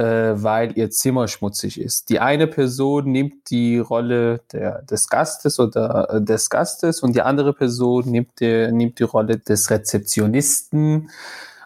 [0.03, 2.09] weil ihr Zimmer schmutzig ist.
[2.09, 7.23] Die eine Person nimmt die Rolle der, des Gastes oder äh, des Gastes und die
[7.23, 11.11] andere Person nimmt, die, nimmt die Rolle des Rezeptionisten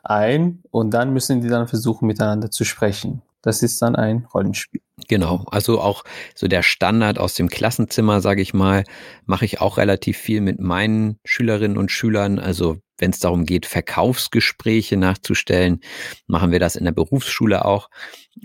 [0.03, 3.23] ein und dann müssen die dann versuchen, miteinander zu sprechen.
[3.43, 4.81] Das ist dann ein Rollenspiel.
[5.09, 8.85] Genau, also auch so der Standard aus dem Klassenzimmer, sage ich mal,
[9.27, 12.39] mache ich auch relativ viel mit meinen Schülerinnen und Schülern.
[12.39, 15.81] Also wenn es darum geht, Verkaufsgespräche nachzustellen,
[16.29, 17.91] machen wir das in der Berufsschule auch.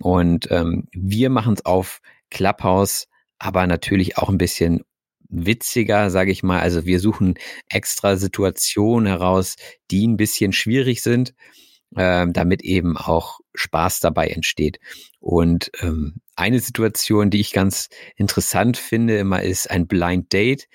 [0.02, 3.08] Und ähm, wir machen es auf Clubhouse,
[3.38, 4.82] aber natürlich auch ein bisschen
[5.30, 6.60] witziger, sage ich mal.
[6.60, 7.36] Also wir suchen
[7.70, 9.58] extra Situationen heraus,
[9.92, 11.36] die ein bisschen schwierig sind
[11.95, 14.80] äh, damit eben auch Spaß dabei entsteht.
[15.19, 20.67] Und ähm, eine Situation, die ich ganz interessant finde, immer ist ein Blind Date.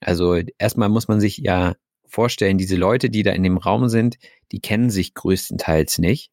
[0.00, 1.74] Also erstmal muss man sich ja
[2.06, 4.16] vorstellen, diese Leute, die da in dem Raum sind,
[4.52, 6.30] die kennen sich größtenteils nicht.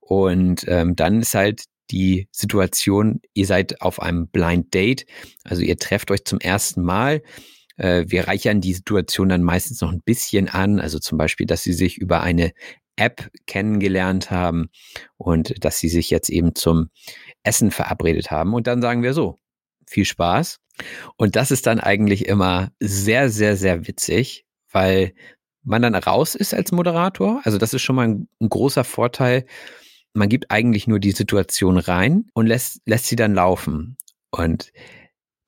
[0.00, 5.06] Und ähm, dann ist halt die Situation, ihr seid auf einem Blind Date,
[5.44, 7.22] also ihr trefft euch zum ersten Mal.
[7.76, 11.62] Äh, wir reichern die Situation dann meistens noch ein bisschen an, also zum Beispiel, dass
[11.62, 12.52] sie sich über eine
[13.00, 14.68] App kennengelernt haben
[15.16, 16.90] und dass sie sich jetzt eben zum
[17.42, 18.52] Essen verabredet haben.
[18.52, 19.38] Und dann sagen wir so,
[19.88, 20.58] viel Spaß.
[21.16, 25.14] Und das ist dann eigentlich immer sehr, sehr, sehr witzig, weil
[25.62, 27.40] man dann raus ist als Moderator.
[27.44, 29.46] Also das ist schon mal ein, ein großer Vorteil.
[30.12, 33.96] Man gibt eigentlich nur die Situation rein und lässt, lässt sie dann laufen.
[34.30, 34.72] Und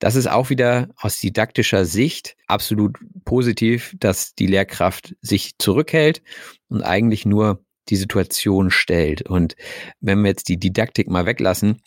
[0.02, 6.22] das ist auch wieder aus didaktischer Sicht absolut positiv, dass die Lehrkraft sich zurückhält
[6.68, 9.22] und eigentlich nur die Situation stellt.
[9.22, 9.54] Und
[10.00, 11.82] wenn wir jetzt die Didaktik mal weglassen,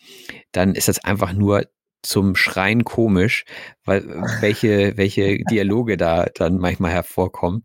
[0.54, 1.66] dann ist das einfach nur
[2.04, 3.44] zum Schreien komisch,
[3.84, 4.08] weil
[4.40, 7.64] welche, welche Dialoge da dann manchmal hervorkommen.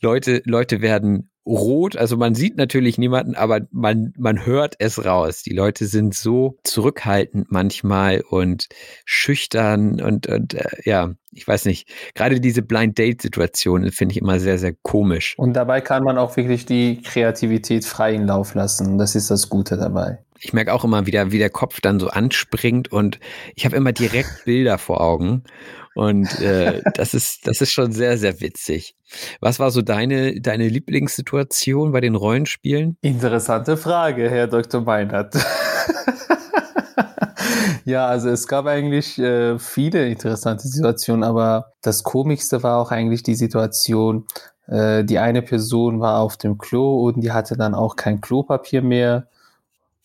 [0.00, 1.96] Leute, Leute werden rot.
[1.96, 5.42] Also man sieht natürlich niemanden, aber man, man hört es raus.
[5.42, 8.68] Die Leute sind so zurückhaltend manchmal und
[9.04, 11.88] schüchtern und, und äh, ja, ich weiß nicht.
[12.14, 15.34] Gerade diese Blind Date Situation finde ich immer sehr, sehr komisch.
[15.38, 18.98] Und dabei kann man auch wirklich die Kreativität freien Lauf lassen.
[18.98, 20.18] Das ist das Gute dabei.
[20.44, 23.20] Ich merke auch immer wieder, wie der Kopf dann so anspringt und
[23.54, 25.44] ich habe immer direkt Bilder vor Augen.
[25.94, 28.96] Und äh, das ist, das ist schon sehr, sehr witzig.
[29.40, 32.96] Was war so deine, deine Lieblingssituation bei den Rollenspielen?
[33.02, 34.80] Interessante Frage, Herr Dr.
[34.80, 35.34] Meinert.
[37.84, 43.22] ja, also es gab eigentlich äh, viele interessante Situationen, aber das Komischste war auch eigentlich
[43.22, 44.26] die Situation,
[44.68, 48.80] äh, die eine Person war auf dem Klo und die hatte dann auch kein Klopapier
[48.80, 49.28] mehr.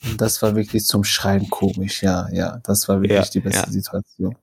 [0.03, 2.59] Und das war wirklich zum Schreien komisch, ja, ja.
[2.63, 3.71] Das war wirklich ja, die beste ja.
[3.71, 4.35] Situation.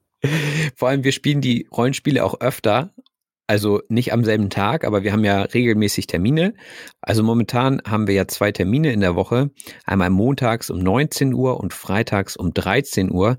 [0.76, 2.94] Vor allem, wir spielen die Rollenspiele auch öfter.
[3.46, 6.54] Also nicht am selben Tag, aber wir haben ja regelmäßig Termine.
[7.02, 9.50] Also momentan haben wir ja zwei Termine in der Woche.
[9.84, 13.38] Einmal montags um 19 Uhr und freitags um 13 Uhr.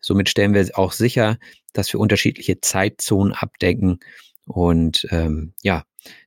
[0.00, 1.38] Somit stellen wir auch sicher,
[1.72, 4.00] dass wir unterschiedliche Zeitzonen abdecken.
[4.44, 5.84] Und ähm, ja,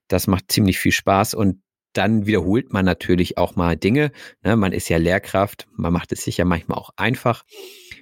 [0.08, 1.34] das macht ziemlich viel Spaß.
[1.34, 1.62] Und
[1.94, 4.12] dann wiederholt man natürlich auch mal Dinge.
[4.44, 4.56] Ne?
[4.56, 7.44] Man ist ja Lehrkraft, man macht es sich ja manchmal auch einfach.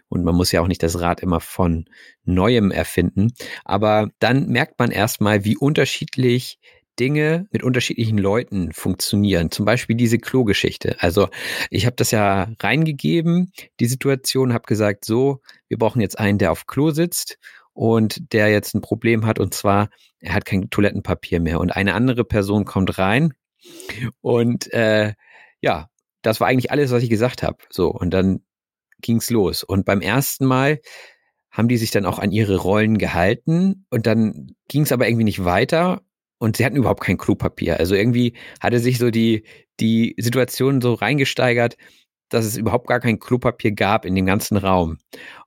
[0.08, 1.86] Und man muss ja auch nicht das Rad immer von
[2.24, 3.34] neuem erfinden.
[3.64, 6.60] Aber dann merkt man erstmal, wie unterschiedlich
[7.00, 9.52] Dinge mit unterschiedlichen Leuten funktionieren.
[9.52, 10.96] Zum Beispiel diese Klo-Geschichte.
[11.00, 11.30] Also
[11.70, 16.52] ich habe das ja reingegeben, die Situation, habe gesagt, so, wir brauchen jetzt einen, der
[16.52, 17.38] auf Klo sitzt
[17.74, 19.90] und der jetzt ein Problem hat und zwar,
[20.20, 23.34] er hat kein Toilettenpapier mehr und eine andere Person kommt rein
[24.22, 25.14] und äh,
[25.62, 25.90] ja,
[26.22, 27.58] das war eigentlich alles, was ich gesagt habe.
[27.70, 28.42] So und dann
[29.02, 29.64] ging's los.
[29.64, 30.80] Und beim ersten Mal
[31.52, 35.24] haben die sich dann auch an ihre Rollen gehalten und dann ging es aber irgendwie
[35.24, 36.02] nicht weiter
[36.38, 37.80] und sie hatten überhaupt kein Klopapier.
[37.80, 39.46] Also irgendwie hatte sich so die,
[39.80, 41.78] die Situation so reingesteigert,
[42.30, 44.98] dass es überhaupt gar kein Klopapier gab in dem ganzen Raum.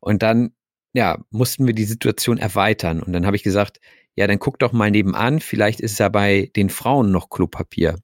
[0.01, 0.53] Und dann,
[0.95, 3.03] ja, mussten wir die Situation erweitern.
[3.03, 3.79] Und dann habe ich gesagt,
[4.15, 7.97] ja, dann guck doch mal nebenan, vielleicht ist ja bei den Frauen noch Klopapier.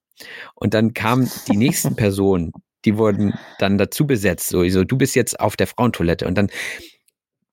[0.55, 2.53] Und dann kamen die nächsten Personen,
[2.85, 4.49] die wurden dann dazu besetzt.
[4.49, 6.27] So, so, du bist jetzt auf der Frauentoilette.
[6.27, 6.49] Und dann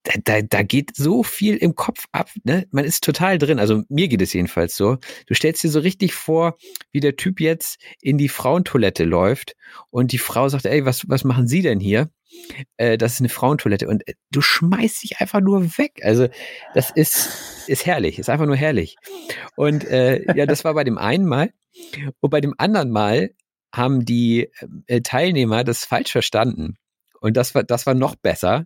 [0.03, 2.65] da, da, da geht so viel im Kopf ab, ne?
[2.71, 3.59] Man ist total drin.
[3.59, 4.97] Also mir geht es jedenfalls so.
[5.27, 6.57] Du stellst dir so richtig vor,
[6.91, 9.55] wie der Typ jetzt in die Frauentoilette läuft
[9.91, 12.09] und die Frau sagt, ey, was, was machen Sie denn hier?
[12.77, 15.99] Äh, das ist eine Frauentoilette und äh, du schmeißt dich einfach nur weg.
[16.03, 16.29] Also
[16.73, 18.95] das ist, ist herrlich, ist einfach nur herrlich.
[19.55, 21.51] Und äh, ja, das war bei dem einen Mal.
[22.19, 23.31] Und bei dem anderen Mal
[23.73, 24.49] haben die
[24.87, 26.77] äh, Teilnehmer das falsch verstanden.
[27.19, 28.65] Und das war, das war noch besser.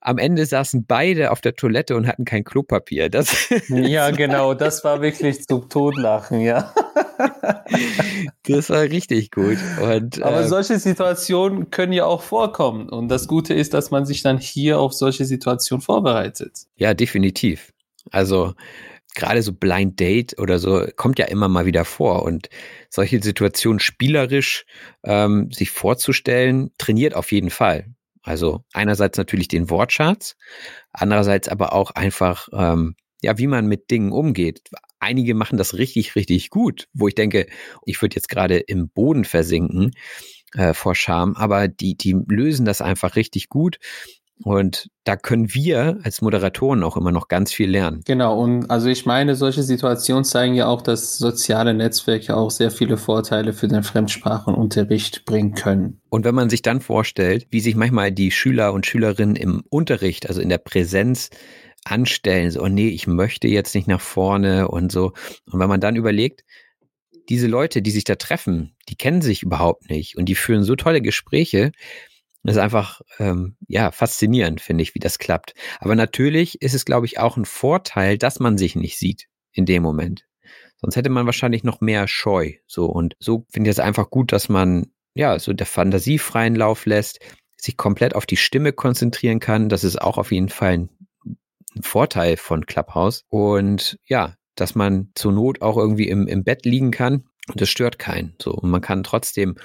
[0.00, 3.08] Am Ende saßen beide auf der Toilette und hatten kein Klopapier.
[3.08, 6.74] Das, ja, genau, das war wirklich zum Todlachen, ja.
[8.46, 9.56] das war richtig gut.
[9.80, 12.88] Und, Aber äh, solche Situationen können ja auch vorkommen.
[12.88, 16.66] Und das Gute ist, dass man sich dann hier auf solche Situationen vorbereitet.
[16.76, 17.72] Ja, definitiv.
[18.10, 18.54] Also
[19.14, 22.48] gerade so Blind Date oder so kommt ja immer mal wieder vor und
[22.90, 24.66] solche Situationen spielerisch
[25.04, 27.94] ähm, sich vorzustellen, trainiert auf jeden Fall.
[28.22, 30.36] Also einerseits natürlich den Wortschatz,
[30.92, 34.62] andererseits aber auch einfach, ähm, ja, wie man mit Dingen umgeht.
[34.98, 37.46] Einige machen das richtig, richtig gut, wo ich denke,
[37.84, 39.92] ich würde jetzt gerade im Boden versinken
[40.54, 43.78] äh, vor Scham, aber die, die lösen das einfach richtig gut
[44.42, 48.00] und da können wir als Moderatoren auch immer noch ganz viel lernen.
[48.04, 52.70] Genau, und also ich meine, solche Situationen zeigen ja auch, dass soziale Netzwerke auch sehr
[52.70, 56.00] viele Vorteile für den Fremdsprachenunterricht bringen können.
[56.08, 60.28] Und wenn man sich dann vorstellt, wie sich manchmal die Schüler und Schülerinnen im Unterricht,
[60.28, 61.30] also in der Präsenz,
[61.84, 65.12] anstellen, so, oh nee, ich möchte jetzt nicht nach vorne und so.
[65.50, 66.44] Und wenn man dann überlegt,
[67.28, 70.76] diese Leute, die sich da treffen, die kennen sich überhaupt nicht und die führen so
[70.76, 71.72] tolle Gespräche,
[72.44, 75.54] das ist einfach ähm, ja faszinierend, finde ich, wie das klappt.
[75.80, 79.66] Aber natürlich ist es, glaube ich, auch ein Vorteil, dass man sich nicht sieht in
[79.66, 80.26] dem Moment.
[80.76, 82.52] Sonst hätte man wahrscheinlich noch mehr Scheu.
[82.66, 86.54] So und so finde ich es einfach gut, dass man ja so der Fantasie freien
[86.54, 87.20] Lauf lässt,
[87.56, 89.68] sich komplett auf die Stimme konzentrieren kann.
[89.68, 90.90] Das ist auch auf jeden Fall ein,
[91.24, 93.24] ein Vorteil von Clubhouse.
[93.30, 97.68] Und ja, dass man zur Not auch irgendwie im, im Bett liegen kann und das
[97.68, 98.34] stört keinen.
[98.40, 99.56] So und man kann trotzdem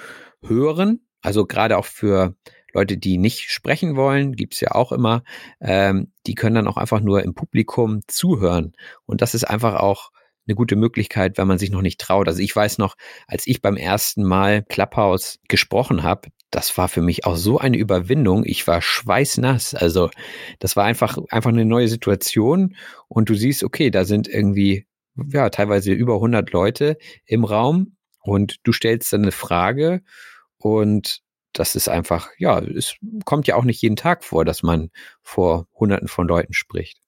[0.42, 1.06] hören.
[1.22, 2.34] Also gerade auch für
[2.74, 5.22] Leute, die nicht sprechen wollen, gibt's ja auch immer,
[5.60, 8.72] ähm, die können dann auch einfach nur im Publikum zuhören.
[9.06, 10.10] Und das ist einfach auch
[10.46, 12.28] eine gute Möglichkeit, wenn man sich noch nicht traut.
[12.28, 17.02] Also ich weiß noch, als ich beim ersten Mal Clubhouse gesprochen habe, das war für
[17.02, 18.44] mich auch so eine Überwindung.
[18.44, 19.74] Ich war schweißnass.
[19.74, 20.10] Also
[20.58, 22.74] das war einfach, einfach eine neue Situation.
[23.08, 24.86] Und du siehst, okay, da sind irgendwie,
[25.28, 30.02] ja, teilweise über 100 Leute im Raum und du stellst dann eine Frage
[30.58, 31.22] und
[31.52, 34.90] das ist einfach, ja, es kommt ja auch nicht jeden Tag vor, dass man
[35.22, 36.98] vor hunderten von Leuten spricht.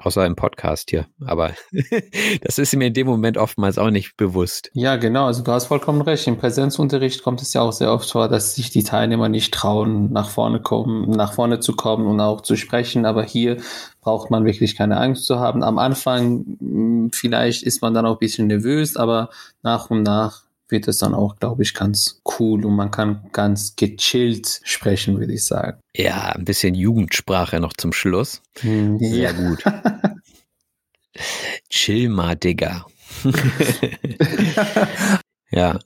[0.00, 1.08] Außer im Podcast hier.
[1.26, 1.54] Aber
[2.42, 4.70] das ist mir in dem Moment oftmals auch nicht bewusst.
[4.72, 5.26] Ja, genau.
[5.26, 6.28] Also du hast vollkommen recht.
[6.28, 10.12] Im Präsenzunterricht kommt es ja auch sehr oft vor, dass sich die Teilnehmer nicht trauen,
[10.12, 13.06] nach vorne kommen, nach vorne zu kommen und auch zu sprechen.
[13.06, 13.56] Aber hier
[14.00, 15.64] braucht man wirklich keine Angst zu haben.
[15.64, 19.30] Am Anfang hm, vielleicht ist man dann auch ein bisschen nervös, aber
[19.64, 23.76] nach und nach wird es dann auch, glaube ich, ganz cool und man kann ganz
[23.76, 25.80] gechillt sprechen, würde ich sagen.
[25.94, 28.42] Ja, ein bisschen Jugendsprache noch zum Schluss.
[28.60, 29.32] Hm, Sehr ja.
[29.32, 29.64] gut.
[31.70, 32.86] Chill mal, Digga.
[35.50, 35.78] ja.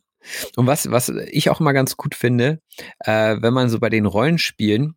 [0.56, 2.60] Und was, was ich auch mal ganz gut finde,
[3.00, 4.94] äh, wenn man so bei den Rollenspielen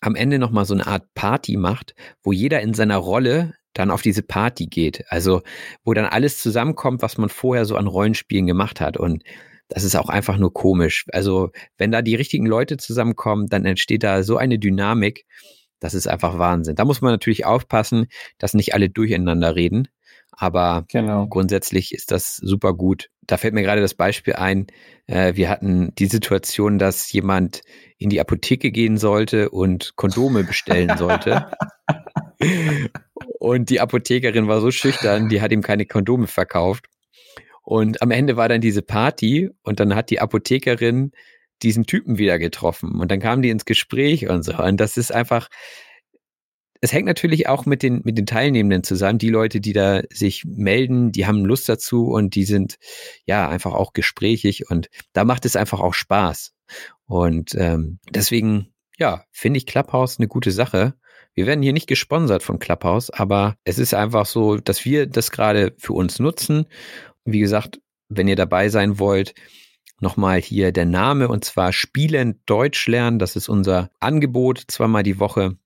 [0.00, 4.02] am Ende nochmal so eine Art Party macht, wo jeder in seiner Rolle dann auf
[4.02, 5.04] diese Party geht.
[5.08, 5.42] Also,
[5.84, 8.96] wo dann alles zusammenkommt, was man vorher so an Rollenspielen gemacht hat.
[8.96, 9.22] Und
[9.68, 11.04] das ist auch einfach nur komisch.
[11.12, 15.26] Also, wenn da die richtigen Leute zusammenkommen, dann entsteht da so eine Dynamik.
[15.80, 16.74] Das ist einfach Wahnsinn.
[16.74, 18.06] Da muss man natürlich aufpassen,
[18.38, 19.88] dass nicht alle durcheinander reden.
[20.32, 21.26] Aber genau.
[21.26, 23.10] grundsätzlich ist das super gut.
[23.26, 24.68] Da fällt mir gerade das Beispiel ein.
[25.06, 27.62] Äh, wir hatten die Situation, dass jemand
[27.98, 31.50] in die Apotheke gehen sollte und Kondome bestellen sollte.
[33.38, 36.86] Und die Apothekerin war so schüchtern, die hat ihm keine Kondome verkauft.
[37.62, 41.12] Und am Ende war dann diese Party und dann hat die Apothekerin
[41.62, 44.56] diesen Typen wieder getroffen und dann kamen die ins Gespräch und so.
[44.56, 45.48] Und das ist einfach,
[46.80, 49.18] es hängt natürlich auch mit den, mit den Teilnehmenden zusammen.
[49.18, 52.78] Die Leute, die da sich melden, die haben Lust dazu und die sind
[53.26, 56.52] ja einfach auch gesprächig und da macht es einfach auch Spaß.
[57.06, 60.94] Und ähm, deswegen, ja, finde ich Clubhouse eine gute Sache.
[61.38, 65.30] Wir werden hier nicht gesponsert von Clubhouse, aber es ist einfach so, dass wir das
[65.30, 66.66] gerade für uns nutzen.
[67.24, 69.34] wie gesagt, wenn ihr dabei sein wollt,
[70.00, 73.20] nochmal hier der Name und zwar Spielen Deutsch lernen.
[73.20, 75.56] Das ist unser Angebot zweimal die Woche.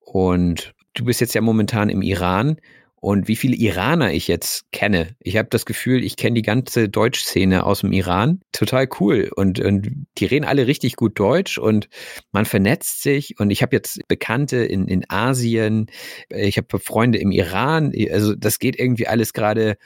[0.00, 2.56] Und du bist jetzt ja momentan im Iran
[3.04, 5.14] und wie viele Iraner ich jetzt kenne.
[5.20, 8.40] Ich habe das Gefühl, ich kenne die ganze Deutschszene aus dem Iran.
[8.52, 9.30] Total cool.
[9.36, 11.90] Und, und die reden alle richtig gut Deutsch und
[12.32, 13.38] man vernetzt sich.
[13.38, 15.90] Und ich habe jetzt Bekannte in, in Asien,
[16.30, 17.92] ich habe Freunde im Iran.
[18.10, 19.76] Also das geht irgendwie alles gerade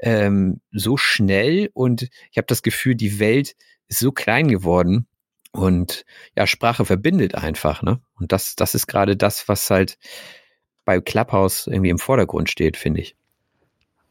[0.00, 3.54] ähm, so schnell und ich habe das Gefühl, die Welt
[3.86, 5.06] ist so klein geworden.
[5.52, 6.04] Und
[6.36, 8.00] ja, Sprache verbindet einfach, ne?
[8.18, 9.96] Und das, das ist gerade das, was halt
[10.84, 13.16] bei Clubhouse irgendwie im Vordergrund steht, finde ich.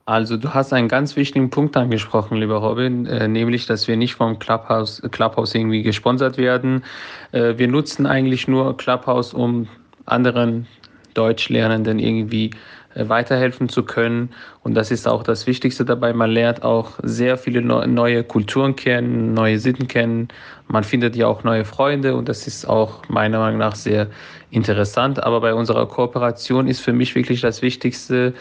[0.06, 4.16] Also du hast einen ganz wichtigen Punkt angesprochen, lieber Robin, äh, nämlich, dass wir nicht
[4.16, 6.84] vom Clubhouse, Clubhouse irgendwie gesponsert werden.
[7.32, 9.70] Äh, wir nutzen eigentlich nur Clubhouse, um
[10.06, 10.68] anderen
[11.14, 12.52] Deutschlernenden irgendwie
[12.96, 14.30] weiterhelfen zu können.
[14.62, 16.14] Und das ist auch das Wichtigste dabei.
[16.14, 20.28] Man lernt auch sehr viele neue Kulturen kennen, neue Sitten kennen.
[20.68, 24.08] Man findet ja auch neue Freunde und das ist auch meiner Meinung nach sehr
[24.52, 25.24] interessant.
[25.24, 28.34] Aber bei unserer Kooperation ist für mich wirklich das Wichtigste,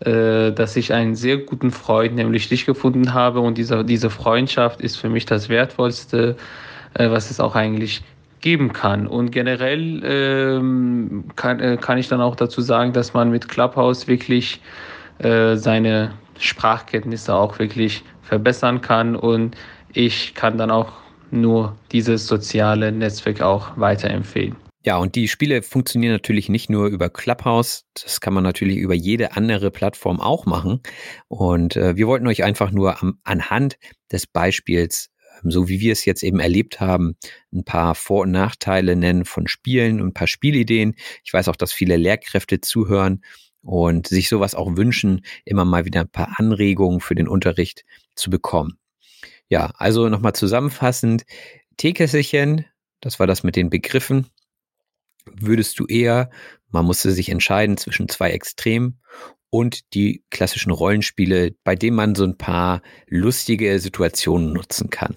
[0.00, 3.40] äh, dass ich einen sehr guten Freund, nämlich dich gefunden habe.
[3.40, 6.36] Und diese, diese Freundschaft ist für mich das Wertvollste,
[6.94, 8.02] äh, was es auch eigentlich
[8.40, 9.06] geben kann.
[9.06, 14.06] Und generell ähm, kann, äh, kann ich dann auch dazu sagen, dass man mit Clubhouse
[14.06, 14.60] wirklich
[15.18, 19.16] äh, seine Sprachkenntnisse auch wirklich verbessern kann.
[19.16, 19.56] Und
[19.92, 20.92] ich kann dann auch
[21.30, 24.56] nur dieses soziale Netzwerk auch weiterempfehlen.
[24.84, 28.94] Ja, und die Spiele funktionieren natürlich nicht nur über Clubhouse, das kann man natürlich über
[28.94, 30.80] jede andere Plattform auch machen.
[31.26, 33.76] Und äh, wir wollten euch einfach nur am, anhand
[34.12, 35.10] des Beispiels,
[35.44, 37.16] so wie wir es jetzt eben erlebt haben,
[37.52, 40.94] ein paar Vor- und Nachteile nennen von Spielen und ein paar Spielideen.
[41.24, 43.22] Ich weiß auch, dass viele Lehrkräfte zuhören
[43.62, 47.84] und sich sowas auch wünschen, immer mal wieder ein paar Anregungen für den Unterricht
[48.14, 48.78] zu bekommen.
[49.48, 51.24] Ja, also nochmal zusammenfassend,
[51.76, 52.66] Teekesselchen,
[53.00, 54.26] das war das mit den Begriffen,
[55.24, 56.30] würdest du eher,
[56.70, 59.00] man musste sich entscheiden zwischen zwei Extremen
[59.50, 65.16] und die klassischen Rollenspiele, bei denen man so ein paar lustige Situationen nutzen kann.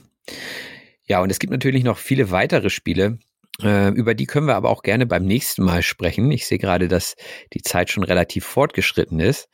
[1.05, 3.19] Ja, und es gibt natürlich noch viele weitere Spiele,
[3.61, 6.31] äh, über die können wir aber auch gerne beim nächsten Mal sprechen.
[6.31, 7.15] Ich sehe gerade, dass
[7.53, 9.49] die Zeit schon relativ fortgeschritten ist.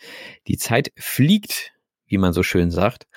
[0.48, 1.74] Die Zeit fliegt,
[2.08, 3.08] wie man so schön sagt.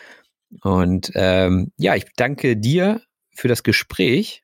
[0.63, 3.03] Und ähm, ja, ich danke dir
[3.35, 4.43] für das Gespräch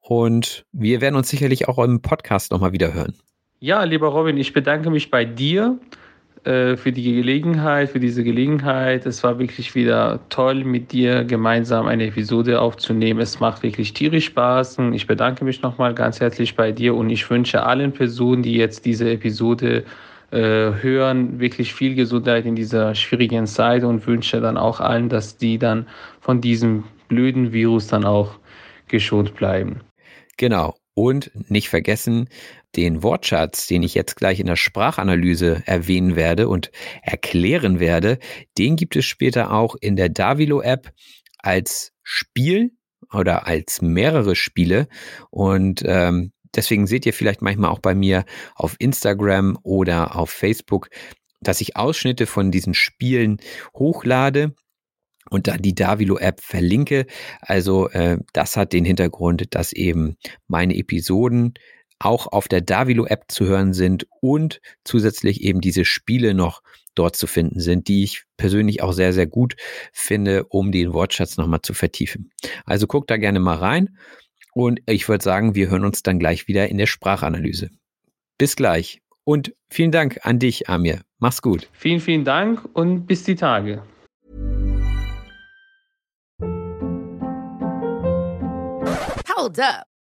[0.00, 3.14] und wir werden uns sicherlich auch im Podcast nochmal wieder hören.
[3.60, 5.78] Ja, lieber Robin, ich bedanke mich bei dir
[6.44, 9.06] äh, für die Gelegenheit, für diese Gelegenheit.
[9.06, 13.20] Es war wirklich wieder toll, mit dir gemeinsam eine Episode aufzunehmen.
[13.20, 14.78] Es macht wirklich tierisch Spaß.
[14.92, 18.84] Ich bedanke mich nochmal ganz herzlich bei dir und ich wünsche allen Personen, die jetzt
[18.84, 19.84] diese Episode
[20.32, 20.38] äh,
[20.82, 25.58] hören, wirklich viel Gesundheit in dieser schwierigen Zeit und wünsche dann auch allen, dass die
[25.58, 25.86] dann
[26.20, 28.38] von diesem blöden Virus dann auch
[28.88, 29.80] geschont bleiben.
[30.38, 30.74] Genau.
[30.94, 32.28] Und nicht vergessen,
[32.76, 36.70] den Wortschatz, den ich jetzt gleich in der Sprachanalyse erwähnen werde und
[37.02, 38.18] erklären werde,
[38.58, 40.92] den gibt es später auch in der Davilo-App
[41.38, 42.72] als Spiel
[43.12, 44.88] oder als mehrere Spiele.
[45.30, 50.88] Und ähm, deswegen seht ihr vielleicht manchmal auch bei mir auf Instagram oder auf Facebook,
[51.40, 53.38] dass ich Ausschnitte von diesen Spielen
[53.74, 54.54] hochlade
[55.30, 57.06] und dann die Davilo-App verlinke.
[57.40, 60.16] Also äh, das hat den Hintergrund, dass eben
[60.46, 61.54] meine Episoden
[62.04, 66.62] auch auf der Davilo-App zu hören sind und zusätzlich eben diese Spiele noch
[66.94, 69.56] dort zu finden sind, die ich persönlich auch sehr, sehr gut
[69.92, 72.30] finde, um den Wortschatz nochmal zu vertiefen.
[72.64, 73.96] Also guckt da gerne mal rein
[74.54, 77.70] und ich würde sagen, wir hören uns dann gleich wieder in der Sprachanalyse.
[78.38, 81.02] Bis gleich und vielen Dank an dich, Amir.
[81.18, 81.68] Mach's gut.
[81.72, 83.82] Vielen, vielen Dank und bis die Tage.
[89.34, 89.91] Hold up.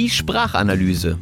[0.00, 1.18] Die Sprachanalyse.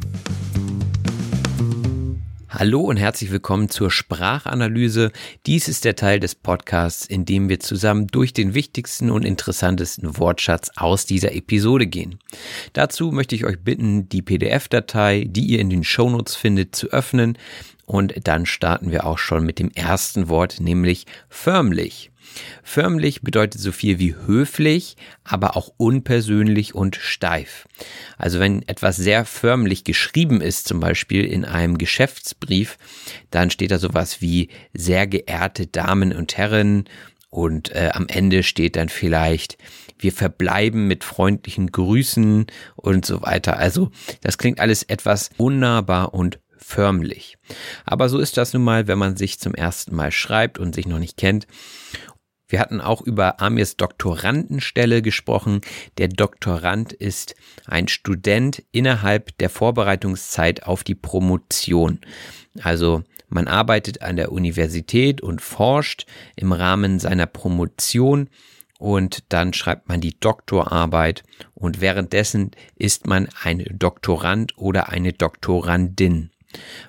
[2.47, 5.11] Hallo und herzlich willkommen zur Sprachanalyse.
[5.45, 10.17] Dies ist der Teil des Podcasts, in dem wir zusammen durch den wichtigsten und interessantesten
[10.17, 12.19] Wortschatz aus dieser Episode gehen.
[12.71, 17.37] Dazu möchte ich euch bitten, die PDF-Datei, die ihr in den Shownotes findet, zu öffnen
[17.89, 22.11] und dann starten wir auch schon mit dem ersten Wort, nämlich förmlich.
[22.61, 27.67] Förmlich bedeutet so viel wie höflich, aber auch unpersönlich und steif.
[28.15, 32.77] Also wenn etwas sehr förmlich geschrieben ist, zum Beispiel in einem Geschäftsbrief,
[33.31, 36.85] dann steht da sowas wie sehr geehrte Damen und Herren
[37.31, 39.57] und äh, am Ende steht dann vielleicht
[40.01, 43.57] wir verbleiben mit freundlichen Grüßen und so weiter.
[43.57, 47.37] Also das klingt alles etwas unnahbar und förmlich.
[47.85, 50.87] Aber so ist das nun mal, wenn man sich zum ersten Mal schreibt und sich
[50.87, 51.47] noch nicht kennt.
[52.47, 55.61] Wir hatten auch über Amirs Doktorandenstelle gesprochen.
[55.99, 57.35] Der Doktorand ist
[57.67, 61.99] ein Student innerhalb der Vorbereitungszeit auf die Promotion.
[62.61, 68.29] Also man arbeitet an der Universität und forscht im Rahmen seiner Promotion
[68.79, 76.28] und dann schreibt man die Doktorarbeit und währenddessen ist man ein Doktorand oder eine Doktorandin.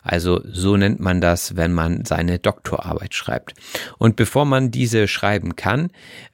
[0.02, 3.54] Also so nennt man das, wenn man seine Doktorarbeit schreibt.
[3.98, 5.90] Und bevor man diese schreiben kann,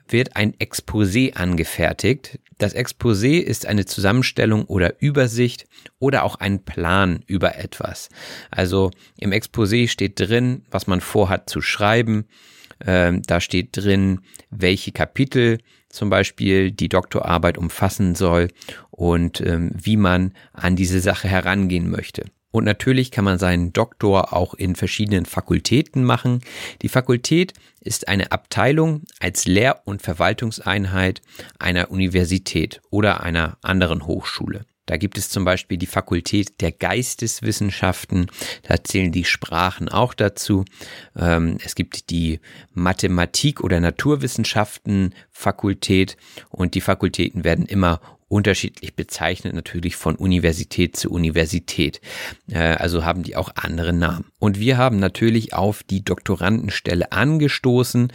[0.09, 2.39] wird ein Exposé angefertigt.
[2.59, 5.66] Das Exposé ist eine Zusammenstellung oder Übersicht
[5.99, 8.09] oder auch ein Plan über etwas.
[8.51, 12.27] Also im Exposé steht drin, was man vorhat zu schreiben.
[12.85, 14.20] Ähm, da steht drin,
[14.51, 15.59] welche Kapitel
[15.89, 18.49] zum Beispiel die Doktorarbeit umfassen soll
[18.91, 22.24] und ähm, wie man an diese Sache herangehen möchte.
[22.57, 26.41] Und natürlich kann man seinen Doktor auch in verschiedenen Fakultäten machen.
[26.81, 31.21] Die Fakultät ist eine Abteilung als Lehr- und Verwaltungseinheit
[31.59, 34.65] einer Universität oder einer anderen Hochschule.
[34.87, 38.31] Da gibt es zum Beispiel die Fakultät der Geisteswissenschaften,
[38.63, 40.65] da zählen die Sprachen auch dazu.
[41.15, 42.41] Ähm, es gibt die
[42.73, 46.17] Mathematik- oder Naturwissenschaften Fakultät
[46.49, 52.01] und die Fakultäten werden immer unterschiedlich bezeichnet, natürlich von Universität zu Universität.
[52.51, 54.27] Äh, also haben die auch andere Namen.
[54.39, 58.12] Und wir haben natürlich auf die Doktorandenstelle angestoßen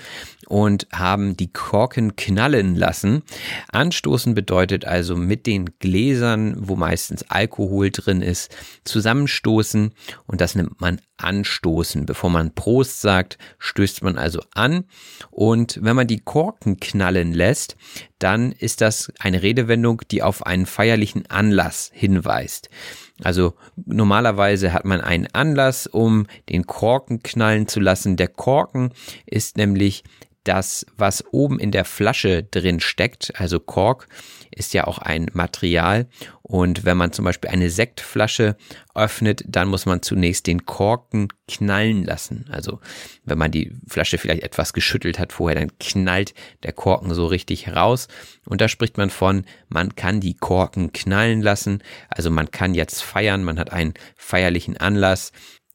[0.51, 3.23] und haben die Korken knallen lassen.
[3.71, 9.93] Anstoßen bedeutet also mit den Gläsern, wo meistens Alkohol drin ist, zusammenstoßen
[10.27, 12.05] und das nimmt man anstoßen.
[12.05, 14.83] Bevor man Prost sagt, stößt man also an
[15.29, 17.77] und wenn man die Korken knallen lässt,
[18.19, 22.69] dann ist das eine Redewendung, die auf einen feierlichen Anlass hinweist.
[23.23, 28.17] Also normalerweise hat man einen Anlass, um den Korken knallen zu lassen.
[28.17, 28.91] Der Korken
[29.25, 30.03] ist nämlich
[30.43, 34.07] das, was oben in der Flasche drin steckt, also Kork,
[34.53, 36.07] ist ja auch ein Material.
[36.41, 38.57] Und wenn man zum Beispiel eine Sektflasche
[38.93, 42.45] öffnet, dann muss man zunächst den Korken knallen lassen.
[42.51, 42.79] Also
[43.23, 46.33] wenn man die Flasche vielleicht etwas geschüttelt hat vorher, dann knallt
[46.63, 48.07] der Korken so richtig raus.
[48.45, 51.81] Und da spricht man von, man kann die Korken knallen lassen.
[52.09, 55.31] Also man kann jetzt feiern, man hat einen feierlichen Anlass.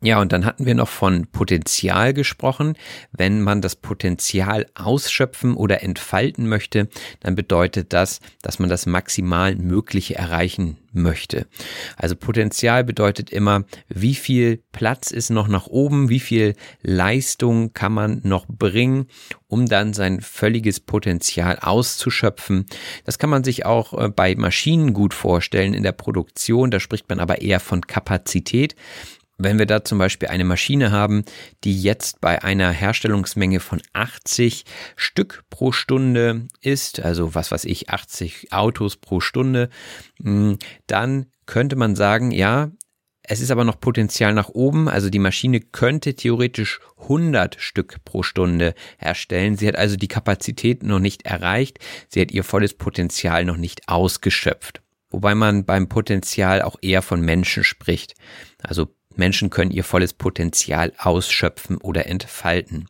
[0.06, 2.74] Ja, und dann hatten wir noch von Potenzial gesprochen.
[3.10, 6.88] Wenn man das Potenzial ausschöpfen oder entfalten möchte,
[7.18, 11.46] dann bedeutet das, dass man das maximal Mögliche erreichen möchte.
[11.96, 17.92] Also Potenzial bedeutet immer, wie viel Platz ist noch nach oben, wie viel Leistung kann
[17.92, 19.06] man noch bringen,
[19.48, 22.66] um dann sein völliges Potenzial auszuschöpfen.
[23.04, 26.70] Das kann man sich auch äh, bei Maschinen gut vorstellen in der Produktion.
[26.70, 28.74] Da spricht man aber eher von Kapazität.
[29.38, 31.24] Wenn wir da zum Beispiel eine Maschine haben,
[31.62, 34.64] die jetzt bei einer Herstellungsmenge von 80
[34.96, 39.68] Stück pro Stunde ist, also was weiß ich, 80 Autos pro Stunde,
[40.22, 42.70] hm, dann könnte man sagen, ja,
[43.28, 48.22] es ist aber noch Potenzial nach oben, also die Maschine könnte theoretisch 100 Stück pro
[48.22, 49.56] Stunde herstellen.
[49.56, 53.88] Sie hat also die Kapazität noch nicht erreicht, sie hat ihr volles Potenzial noch nicht
[53.88, 54.80] ausgeschöpft.
[55.10, 58.14] Wobei man beim Potenzial auch eher von Menschen spricht.
[58.62, 62.88] Also Menschen können ihr volles Potenzial ausschöpfen oder entfalten.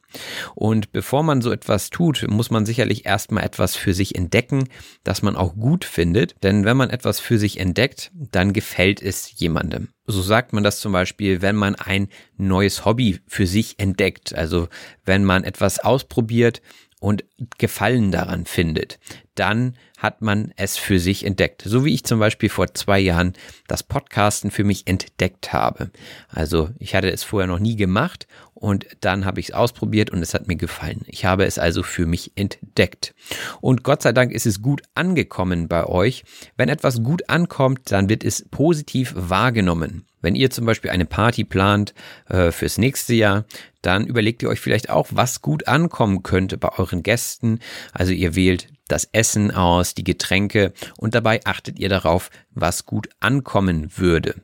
[0.55, 4.69] Und bevor man so etwas tut, muss man sicherlich erstmal etwas für sich entdecken,
[5.05, 6.35] das man auch gut findet.
[6.43, 9.89] Denn wenn man etwas für sich entdeckt, dann gefällt es jemandem.
[10.07, 14.35] So sagt man das zum Beispiel, wenn man ein neues Hobby für sich entdeckt.
[14.35, 14.69] Also
[15.05, 16.63] wenn man etwas ausprobiert
[17.07, 17.25] und
[17.59, 18.99] Gefallen daran findet,
[19.37, 21.63] dann hat man es für sich entdeckt.
[21.65, 23.35] So wie ich zum Beispiel vor zwei Jahren
[23.69, 25.91] das Podcasten für mich entdeckt habe.
[26.29, 30.21] Also ich hatte es vorher noch nie gemacht und dann habe ich es ausprobiert und
[30.21, 31.03] es hat mir gefallen.
[31.07, 33.15] Ich habe es also für mich entdeckt.
[33.61, 36.25] Und Gott sei Dank ist es gut angekommen bei euch.
[36.57, 40.07] Wenn etwas gut ankommt, dann wird es positiv wahrgenommen.
[40.23, 41.95] Wenn ihr zum Beispiel eine Party plant
[42.29, 43.45] äh, fürs nächste Jahr,
[43.87, 47.61] dann überlegt ihr euch vielleicht auch, was gut ankommen könnte bei euren Gästen.
[47.93, 53.09] Also ihr wählt das Essen aus, die Getränke und dabei achtet ihr darauf, was gut
[53.21, 54.35] ankommen würde.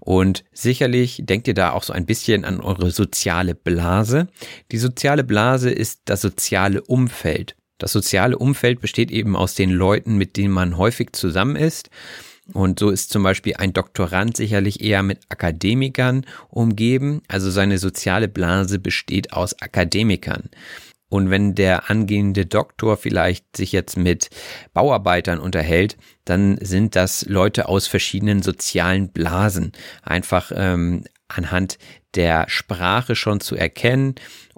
[0.00, 4.28] Und sicherlich denkt ihr da auch so ein bisschen an eure soziale Blase.
[4.70, 7.56] Die soziale Blase ist das soziale Umfeld.
[7.78, 11.90] Das soziale Umfeld besteht eben aus den Leuten, mit denen man häufig zusammen ist.
[12.52, 17.22] Und so ist zum Beispiel ein Doktorand sicherlich eher mit Akademikern umgeben.
[17.28, 20.50] Also seine soziale Blase besteht aus Akademikern.
[21.08, 24.30] Und wenn der angehende Doktor vielleicht sich jetzt mit
[24.72, 29.72] Bauarbeitern unterhält, dann sind das Leute aus verschiedenen sozialen Blasen.
[30.02, 31.76] Einfach ähm, anhand
[32.14, 34.14] der Sprache schon zu erkennen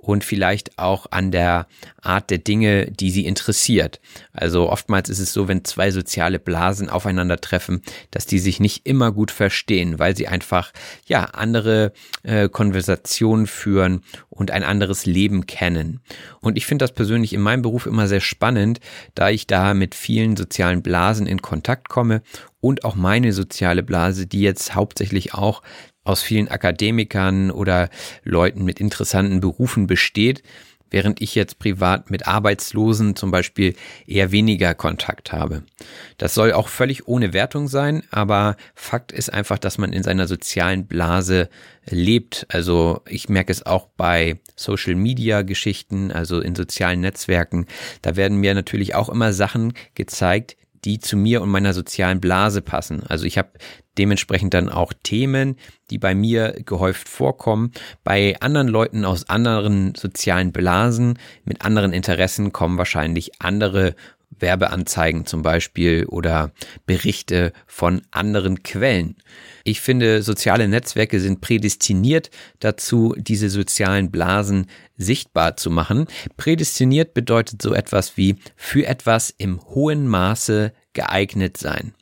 [0.08, 1.66] und vielleicht auch an der
[2.02, 4.00] Art der Dinge, die sie interessiert.
[4.32, 9.12] Also oftmals ist es so, wenn zwei soziale Blasen aufeinandertreffen, dass die sich nicht immer
[9.12, 10.72] gut verstehen, weil sie einfach
[11.06, 11.92] ja andere
[12.22, 16.00] äh, Konversationen führen und ein anderes Leben kennen.
[16.40, 18.80] Und ich finde das persönlich in meinem Beruf immer sehr spannend,
[19.14, 22.22] da ich da mit vielen sozialen Blasen in Kontakt komme
[22.60, 25.62] und auch meine soziale Blase, die jetzt hauptsächlich auch
[26.04, 27.88] aus vielen Akademikern oder
[28.22, 30.42] Leuten mit interessanten Berufen besteht,
[30.94, 33.74] während ich jetzt privat mit Arbeitslosen zum Beispiel
[34.06, 35.64] eher weniger Kontakt habe.
[36.18, 40.28] Das soll auch völlig ohne Wertung sein, aber Fakt ist einfach, dass man in seiner
[40.28, 41.48] sozialen Blase
[41.90, 42.46] lebt.
[42.48, 47.66] Also ich merke es auch bei Social Media Geschichten, also in sozialen Netzwerken.
[48.02, 52.60] Da werden mir natürlich auch immer Sachen gezeigt, die zu mir und meiner sozialen Blase
[52.62, 53.02] passen.
[53.08, 53.50] Also ich habe
[53.98, 55.56] dementsprechend dann auch Themen,
[55.90, 57.72] die bei mir gehäuft vorkommen.
[58.02, 63.94] Bei anderen Leuten aus anderen sozialen Blasen mit anderen Interessen kommen wahrscheinlich andere
[64.38, 66.52] Werbeanzeigen zum Beispiel oder
[66.86, 69.16] Berichte von anderen Quellen.
[69.64, 72.30] Ich finde, soziale Netzwerke sind prädestiniert
[72.60, 74.66] dazu, diese sozialen Blasen
[74.96, 76.06] sichtbar zu machen.
[76.36, 81.92] Prädestiniert bedeutet so etwas wie für etwas im hohen Maße geeignet sein.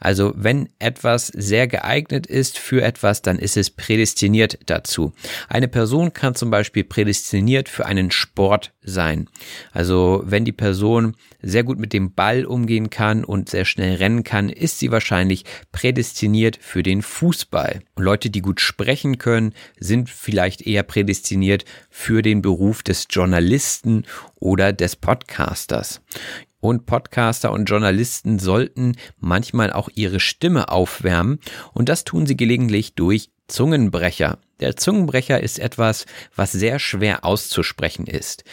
[0.00, 5.12] Also wenn etwas sehr geeignet ist für etwas, dann ist es prädestiniert dazu.
[5.48, 9.28] Eine Person kann zum Beispiel prädestiniert für einen Sport sein.
[9.72, 14.24] Also wenn die Person sehr gut mit dem Ball umgehen kann und sehr schnell rennen
[14.24, 17.80] kann, ist sie wahrscheinlich prädestiniert für den Fußball.
[17.94, 24.04] Und Leute, die gut sprechen können, sind vielleicht eher prädestiniert für den Beruf des Journalisten
[24.36, 26.00] oder des Podcasters
[26.64, 31.38] und Podcaster und Journalisten sollten manchmal auch ihre Stimme aufwärmen
[31.74, 34.38] und das tun sie gelegentlich durch Zungenbrecher.
[34.60, 38.44] Der Zungenbrecher ist etwas, was sehr schwer auszusprechen ist.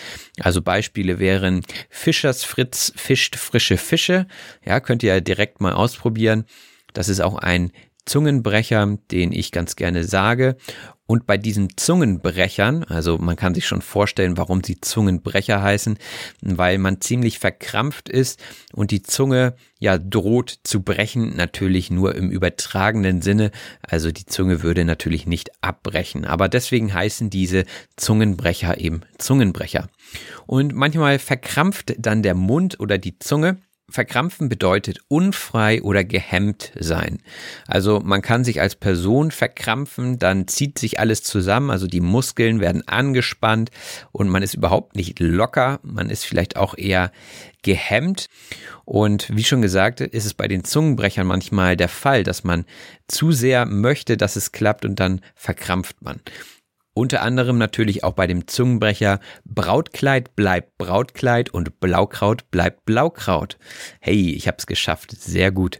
[0.42, 4.28] Also Beispiele wären Fischers Fritz fischt frische Fische.
[4.66, 6.44] Ja, könnt ihr direkt mal ausprobieren.
[6.92, 7.72] Das ist auch ein
[8.06, 10.58] Zungenbrecher, den ich ganz gerne sage.
[11.12, 15.98] Und bei diesen Zungenbrechern, also man kann sich schon vorstellen, warum sie Zungenbrecher heißen,
[16.40, 18.40] weil man ziemlich verkrampft ist
[18.72, 23.52] und die Zunge ja droht zu brechen, natürlich nur im übertragenen Sinne.
[23.82, 26.24] Also die Zunge würde natürlich nicht abbrechen.
[26.24, 27.66] Aber deswegen heißen diese
[27.98, 29.90] Zungenbrecher eben Zungenbrecher.
[30.46, 33.58] Und manchmal verkrampft dann der Mund oder die Zunge
[33.92, 37.20] Verkrampfen bedeutet unfrei oder gehemmt sein.
[37.68, 42.60] Also man kann sich als Person verkrampfen, dann zieht sich alles zusammen, also die Muskeln
[42.60, 43.72] werden angespannt
[44.12, 47.12] und man ist überhaupt nicht locker, man ist vielleicht auch eher
[47.64, 48.28] gehemmt.
[48.86, 52.66] Und wie schon gesagt, ist es bei den Zungenbrechern manchmal der Fall, dass man
[53.08, 56.20] zu sehr möchte, dass es klappt und dann verkrampft man.
[56.94, 63.58] Unter anderem natürlich auch bei dem Zungenbrecher Brautkleid bleibt Brautkleid und Blaukraut bleibt Blaukraut.
[64.02, 65.12] Hey, ich hab's geschafft.
[65.12, 65.80] Sehr gut.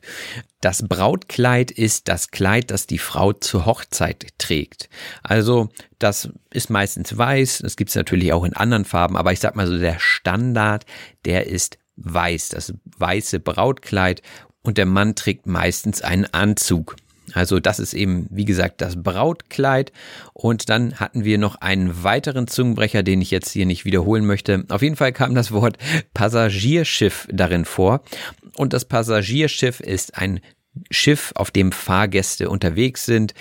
[0.62, 4.90] Das Brautkleid ist das Kleid, das die Frau zur Hochzeit trägt.
[5.22, 7.60] Also, das ist meistens weiß.
[7.60, 10.86] Das gibt's natürlich auch in anderen Farben, aber ich sag mal so, der Standard,
[11.26, 12.50] der ist weiß.
[12.50, 14.22] Das weiße Brautkleid
[14.62, 16.96] und der Mann trägt meistens einen Anzug.
[17.34, 19.92] Also das ist eben, wie gesagt, das Brautkleid.
[20.34, 24.66] Und dann hatten wir noch einen weiteren Zungenbrecher, den ich jetzt hier nicht wiederholen möchte.
[24.70, 25.78] Auf jeden Fall kam das Wort
[26.14, 28.02] Passagierschiff darin vor.
[28.56, 30.40] Und das Passagierschiff ist ein
[30.90, 33.34] Schiff, auf dem Fahrgäste unterwegs sind.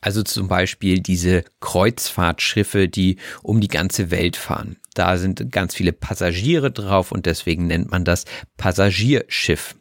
[0.00, 4.76] Also zum Beispiel diese Kreuzfahrtschiffe, die um die ganze Welt fahren.
[4.94, 8.24] Da sind ganz viele Passagiere drauf und deswegen nennt man das
[8.56, 9.74] Passagierschiff.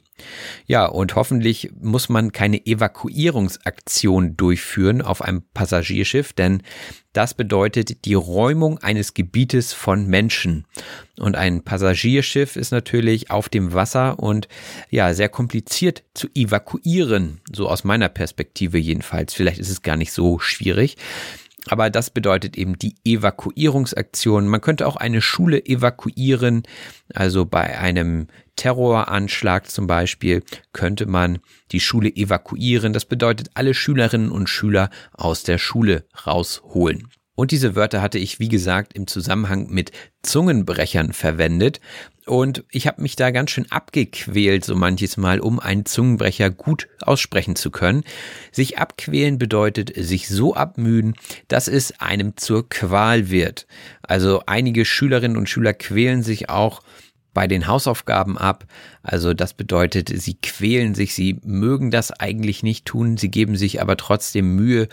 [0.66, 6.64] Ja, und hoffentlich muss man keine Evakuierungsaktion durchführen auf einem Passagierschiff, denn
[7.14, 10.66] das bedeutet die Räumung eines Gebietes von Menschen.
[11.18, 14.48] Und ein Passagierschiff ist natürlich auf dem Wasser und
[14.92, 19.34] ja, sehr kompliziert zu evakuieren, so aus meiner Perspektive jedenfalls.
[19.34, 20.98] Vielleicht ist es gar nicht so schwierig.
[21.72, 24.48] Aber das bedeutet eben die Evakuierungsaktion.
[24.48, 26.64] Man könnte auch eine Schule evakuieren,
[27.14, 30.44] also bei einem Terroranschlag zum Beispiel
[30.74, 31.40] könnte man
[31.72, 32.94] die Schule evakuieren.
[32.94, 37.08] Das bedeutet alle Schülerinnen und Schüler aus der Schule rausholen.
[37.36, 39.92] Und diese Wörter hatte ich, wie gesagt, im Zusammenhang mit
[40.24, 41.80] Zungenbrechern verwendet.
[42.28, 46.90] Und ich habe mich da ganz schön abgequält, so manches Mal, um einen Zungenbrecher gut
[47.02, 48.04] aussprechen zu können.
[48.52, 51.16] Sich abquälen bedeutet sich so abmühen,
[51.48, 53.66] dass es einem zur Qual wird.
[54.02, 56.82] Also einige Schülerinnen und Schüler quälen sich auch
[57.34, 58.66] bei den Hausaufgaben ab.
[59.04, 63.80] Also das bedeutet, sie quälen sich, sie mögen das eigentlich nicht tun, sie geben sich
[63.80, 64.88] aber trotzdem Mühe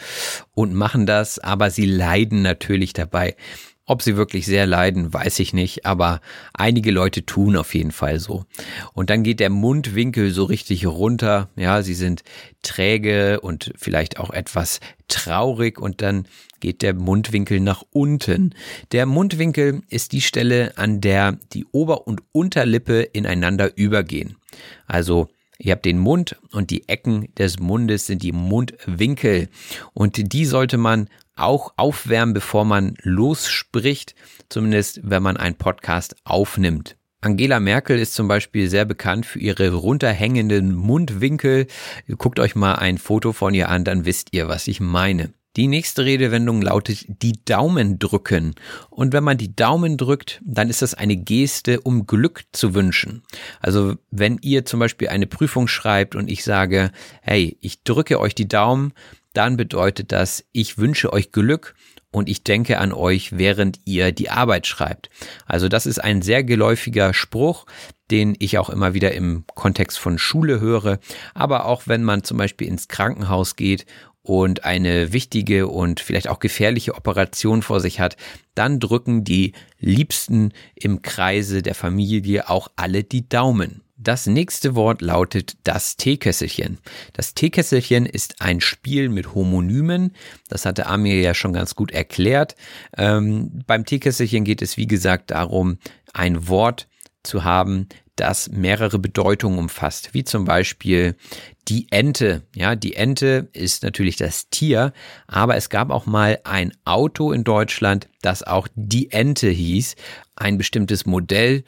[0.52, 3.34] und machen das, aber sie leiden natürlich dabei.
[3.86, 6.22] Ob sie wirklich sehr leiden, weiß ich nicht, aber
[6.54, 8.46] einige Leute tun auf jeden Fall so.
[8.94, 11.50] Und dann geht der Mundwinkel so richtig runter.
[11.54, 12.22] Ja, sie sind
[12.62, 16.26] träge und vielleicht auch etwas traurig und dann
[16.60, 18.54] geht der Mundwinkel nach unten.
[18.92, 24.36] Der Mundwinkel ist die Stelle, an der die Ober- und Unterlippe ineinander übergehen.
[24.86, 25.28] Also
[25.58, 29.48] Ihr habt den Mund und die Ecken des Mundes sind die Mundwinkel
[29.92, 34.14] und die sollte man auch aufwärmen, bevor man losspricht,
[34.48, 36.96] zumindest wenn man einen Podcast aufnimmt.
[37.20, 41.66] Angela Merkel ist zum Beispiel sehr bekannt für ihre runterhängenden Mundwinkel.
[42.18, 45.32] Guckt euch mal ein Foto von ihr an, dann wisst ihr, was ich meine.
[45.56, 48.56] Die nächste Redewendung lautet die Daumen drücken.
[48.90, 53.22] Und wenn man die Daumen drückt, dann ist das eine Geste, um Glück zu wünschen.
[53.60, 56.90] Also wenn ihr zum Beispiel eine Prüfung schreibt und ich sage,
[57.22, 58.92] hey, ich drücke euch die Daumen,
[59.34, 61.74] dann bedeutet das, ich wünsche euch Glück
[62.10, 65.10] und ich denke an euch, während ihr die Arbeit schreibt.
[65.46, 67.66] Also das ist ein sehr geläufiger Spruch,
[68.10, 70.98] den ich auch immer wieder im Kontext von Schule höre,
[71.34, 73.86] aber auch wenn man zum Beispiel ins Krankenhaus geht
[74.22, 78.16] und eine wichtige und vielleicht auch gefährliche Operation vor sich hat,
[78.54, 83.83] dann drücken die Liebsten im Kreise der Familie auch alle die Daumen.
[84.04, 86.78] Das nächste Wort lautet das Teekesselchen.
[87.14, 90.14] Das Teekesselchen ist ein Spiel mit Homonymen.
[90.48, 92.54] Das hatte Amir ja schon ganz gut erklärt.
[92.98, 95.78] Ähm, beim Teekesselchen geht es, wie gesagt, darum,
[96.12, 96.86] ein Wort
[97.22, 101.16] zu haben, das mehrere Bedeutungen umfasst, wie zum Beispiel
[101.66, 102.42] die Ente.
[102.54, 104.92] Ja, die Ente ist natürlich das Tier,
[105.26, 109.96] aber es gab auch mal ein Auto in Deutschland, das auch die Ente hieß,
[110.36, 111.64] ein bestimmtes Modell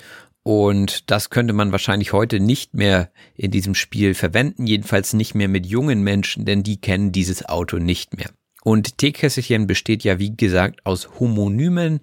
[0.46, 5.48] und das könnte man wahrscheinlich heute nicht mehr in diesem Spiel verwenden, jedenfalls nicht mehr
[5.48, 8.30] mit jungen Menschen, denn die kennen dieses Auto nicht mehr.
[8.62, 11.98] Und Teekesselchen besteht ja, wie gesagt, aus Homonymen.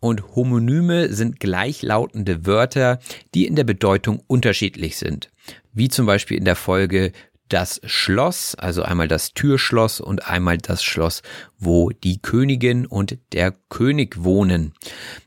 [0.00, 2.98] Und Homonyme sind gleichlautende Wörter,
[3.34, 5.30] die in der Bedeutung unterschiedlich sind.
[5.74, 7.12] Wie zum Beispiel in der Folge
[7.50, 11.20] das Schloss, also einmal das Türschloss und einmal das Schloss,
[11.58, 14.72] wo die Königin und der König wohnen.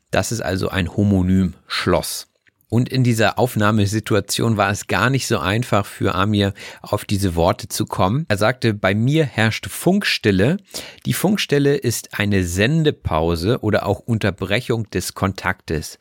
[0.09, 2.25] Das ist also ein Homonym Schloss.
[2.69, 7.67] Und in dieser Aufnahmesituation war es gar nicht so einfach für Amir, auf diese Worte
[7.67, 8.25] zu kommen.
[8.27, 10.57] Er sagte, bei mir herrscht Funkstille.
[11.05, 15.99] Die Funkstille ist eine Sendepause oder auch Unterbrechung des Kontaktes.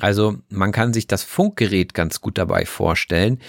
[0.00, 3.40] Also man kann sich das Funkgerät ganz gut dabei vorstellen.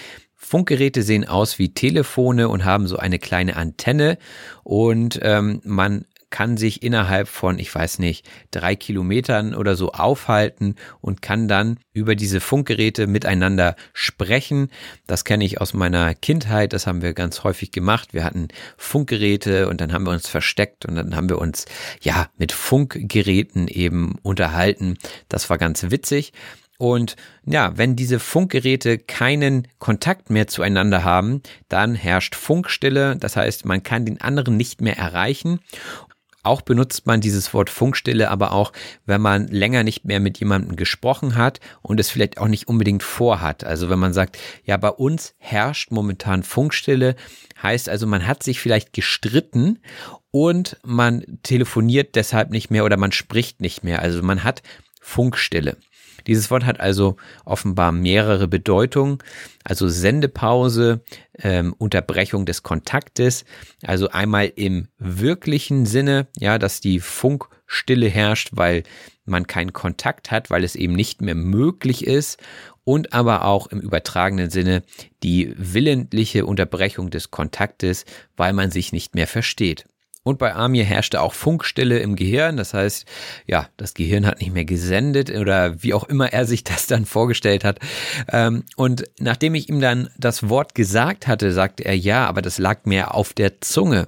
[0.41, 4.17] Funkgeräte sehen aus wie Telefone und haben so eine kleine Antenne
[4.63, 10.75] und ähm, man kann sich innerhalb von, ich weiß nicht, drei Kilometern oder so aufhalten
[11.01, 14.69] und kann dann über diese Funkgeräte miteinander sprechen.
[15.07, 18.13] Das kenne ich aus meiner Kindheit, das haben wir ganz häufig gemacht.
[18.13, 21.65] Wir hatten Funkgeräte und dann haben wir uns versteckt und dann haben wir uns
[22.01, 24.97] ja mit Funkgeräten eben unterhalten.
[25.27, 26.33] Das war ganz witzig.
[26.79, 33.17] Und ja, wenn diese Funkgeräte keinen Kontakt mehr zueinander haben, dann herrscht Funkstille.
[33.17, 35.59] Das heißt, man kann den anderen nicht mehr erreichen.
[36.43, 38.71] Auch benutzt man dieses Wort Funkstille aber auch,
[39.05, 43.03] wenn man länger nicht mehr mit jemandem gesprochen hat und es vielleicht auch nicht unbedingt
[43.03, 43.63] vorhat.
[43.65, 47.15] Also wenn man sagt, ja, bei uns herrscht momentan Funkstille,
[47.61, 49.79] heißt also, man hat sich vielleicht gestritten
[50.31, 54.01] und man telefoniert deshalb nicht mehr oder man spricht nicht mehr.
[54.01, 54.61] Also man hat
[55.01, 55.77] Funkstille.
[56.29, 59.17] Dieses Wort hat also offenbar mehrere Bedeutungen,
[59.63, 61.01] also Sendepause,
[61.39, 63.45] ähm, Unterbrechung des Kontaktes,
[63.81, 68.83] also einmal im wirklichen Sinne, ja, dass die Funkstille herrscht, weil
[69.25, 72.39] man keinen Kontakt hat, weil es eben nicht mehr möglich ist.
[72.83, 74.83] Und aber auch im übertragenen Sinne
[75.23, 78.05] die willentliche Unterbrechung des Kontaktes,
[78.37, 79.85] weil man sich nicht mehr versteht.
[80.29, 82.55] Und bei Amir herrschte auch Funkstille im Gehirn.
[82.55, 83.07] Das heißt,
[83.47, 87.05] ja, das Gehirn hat nicht mehr gesendet oder wie auch immer er sich das dann
[87.05, 87.79] vorgestellt hat.
[88.31, 92.59] Ähm, und nachdem ich ihm dann das Wort gesagt hatte, sagte er, ja, aber das
[92.59, 94.07] lag mir auf der Zunge.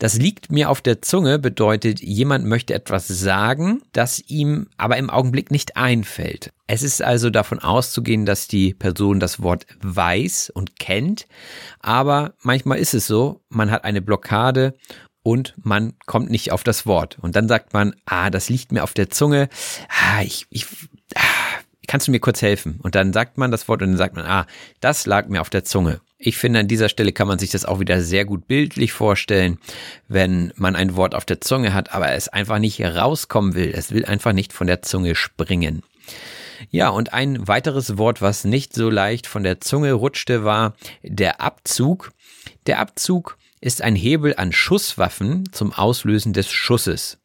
[0.00, 5.08] Das liegt mir auf der Zunge bedeutet, jemand möchte etwas sagen, das ihm aber im
[5.08, 6.50] Augenblick nicht einfällt.
[6.66, 11.26] Es ist also davon auszugehen, dass die Person das Wort weiß und kennt,
[11.80, 14.74] aber manchmal ist es so, man hat eine Blockade
[15.22, 17.18] und man kommt nicht auf das Wort.
[17.20, 19.48] Und dann sagt man, ah, das liegt mir auf der Zunge.
[19.88, 20.66] Ah, ich, ich,
[21.14, 21.20] ah,
[21.86, 22.78] kannst du mir kurz helfen?
[22.82, 24.46] Und dann sagt man das Wort und dann sagt man, ah,
[24.80, 26.00] das lag mir auf der Zunge.
[26.18, 29.58] Ich finde, an dieser Stelle kann man sich das auch wieder sehr gut bildlich vorstellen,
[30.06, 33.72] wenn man ein Wort auf der Zunge hat, aber es einfach nicht rauskommen will.
[33.74, 35.82] Es will einfach nicht von der Zunge springen.
[36.68, 41.40] Ja, und ein weiteres Wort, was nicht so leicht von der Zunge rutschte, war der
[41.40, 42.12] Abzug.
[42.66, 47.18] Der Abzug ist ein Hebel an Schusswaffen zum Auslösen des Schusses.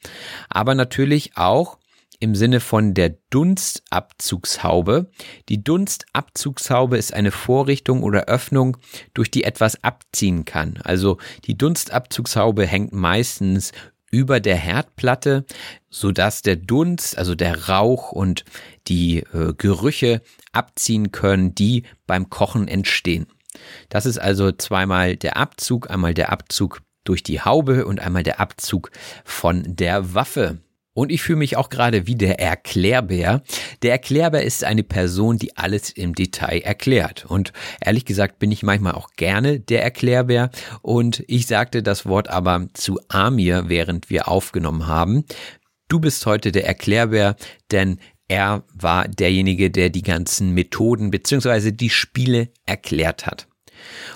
[0.49, 1.77] Aber natürlich auch
[2.19, 5.11] im Sinne von der Dunstabzugshaube.
[5.49, 8.77] Die Dunstabzugshaube ist eine Vorrichtung oder Öffnung,
[9.13, 10.79] durch die etwas abziehen kann.
[10.83, 13.71] Also die Dunstabzugshaube hängt meistens
[14.11, 15.45] über der Herdplatte,
[15.89, 18.45] so dass der Dunst, also der Rauch und
[18.87, 20.21] die äh, Gerüche
[20.53, 23.27] abziehen können, die beim Kochen entstehen.
[23.89, 28.39] Das ist also zweimal der Abzug, einmal der Abzug durch die Haube und einmal der
[28.39, 28.91] Abzug
[29.23, 30.59] von der Waffe.
[30.95, 33.43] Und ich fühle mich auch gerade wie der Erklärbär.
[33.83, 37.25] Der Erklärbär ist eine Person, die alles im Detail erklärt.
[37.25, 37.51] Und
[37.81, 40.51] ehrlich gesagt bin ich manchmal auch gerne der Erklärbär.
[40.81, 45.25] Und ich sagte das Wort aber zu Amir, während wir aufgenommen haben.
[45.89, 47.35] Du bist heute der Erklärbär,
[47.71, 53.47] denn er war derjenige, der die ganzen Methoden beziehungsweise die Spiele erklärt hat.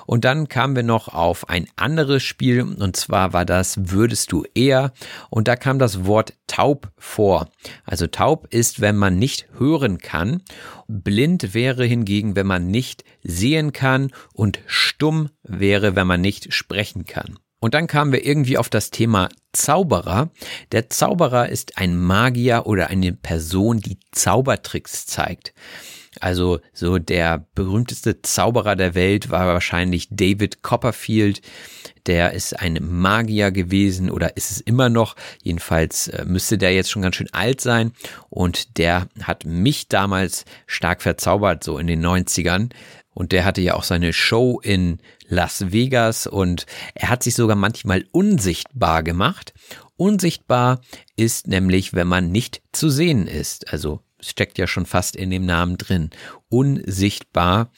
[0.06, 4.44] Und dann kamen wir noch auf ein anderes Spiel und zwar war das Würdest du
[4.56, 4.94] eher
[5.30, 7.50] und da kam das Wort taub vor.
[7.86, 10.42] Also taub ist, wenn man nicht hören kann.
[10.88, 17.06] Blind wäre hingegen, wenn man nicht sehen kann und stumm wäre, wenn man nicht sprechen
[17.06, 17.38] kann.
[17.60, 20.30] Und dann kamen wir irgendwie auf das Thema Zauberer.
[20.72, 25.54] Der Zauberer ist ein Magier oder eine Person, die Zaubertricks zeigt.
[26.20, 31.42] Also so der berühmteste Zauberer der Welt war wahrscheinlich David Copperfield.
[32.08, 35.16] Der ist ein Magier gewesen oder ist es immer noch.
[35.44, 37.92] Jedenfalls äh, müsste der jetzt schon ganz schön alt sein.
[38.30, 42.72] Und der hat mich damals stark verzaubert, so in den 90ern.
[43.14, 47.56] Und der hatte ja auch seine Show in Las Vegas und er hat sich sogar
[47.56, 49.54] manchmal unsichtbar gemacht.
[49.98, 50.82] Unsichtbar
[51.16, 53.74] ist nämlich, wenn man nicht zu sehen ist.
[53.74, 56.10] Also steckt ja schon fast in dem Namen drin.
[56.50, 57.72] Unsichtbar.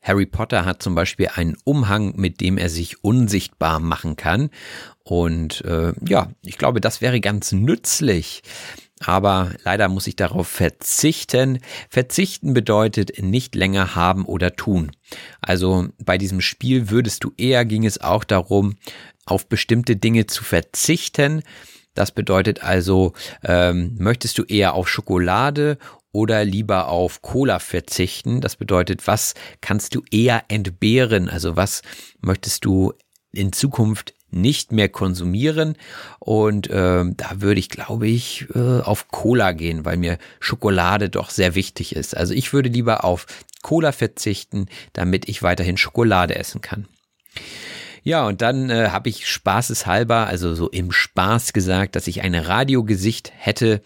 [0.00, 4.50] Harry Potter hat zum Beispiel einen Umhang, mit dem er sich unsichtbar machen kann.
[5.02, 8.42] Und äh, ja, ich glaube, das wäre ganz nützlich
[9.00, 11.58] aber leider muss ich darauf verzichten.
[11.90, 14.92] Verzichten bedeutet nicht länger haben oder tun.
[15.40, 18.76] Also bei diesem Spiel würdest du eher, ging es auch darum,
[19.26, 21.42] auf bestimmte Dinge zu verzichten.
[21.94, 23.12] Das bedeutet also,
[23.44, 25.78] ähm, möchtest du eher auf Schokolade
[26.12, 28.40] oder lieber auf Cola verzichten?
[28.40, 31.28] Das bedeutet, was kannst du eher entbehren?
[31.28, 31.82] Also was
[32.20, 32.92] möchtest du
[33.32, 35.76] in Zukunft nicht mehr konsumieren.
[36.18, 41.30] Und äh, da würde ich, glaube ich, äh, auf Cola gehen, weil mir Schokolade doch
[41.30, 42.16] sehr wichtig ist.
[42.16, 43.26] Also ich würde lieber auf
[43.62, 46.86] Cola verzichten, damit ich weiterhin Schokolade essen kann.
[48.06, 52.34] Ja, und dann äh, habe ich spaßeshalber, also so im Spaß gesagt, dass ich ein
[52.34, 53.80] Radiogesicht hätte.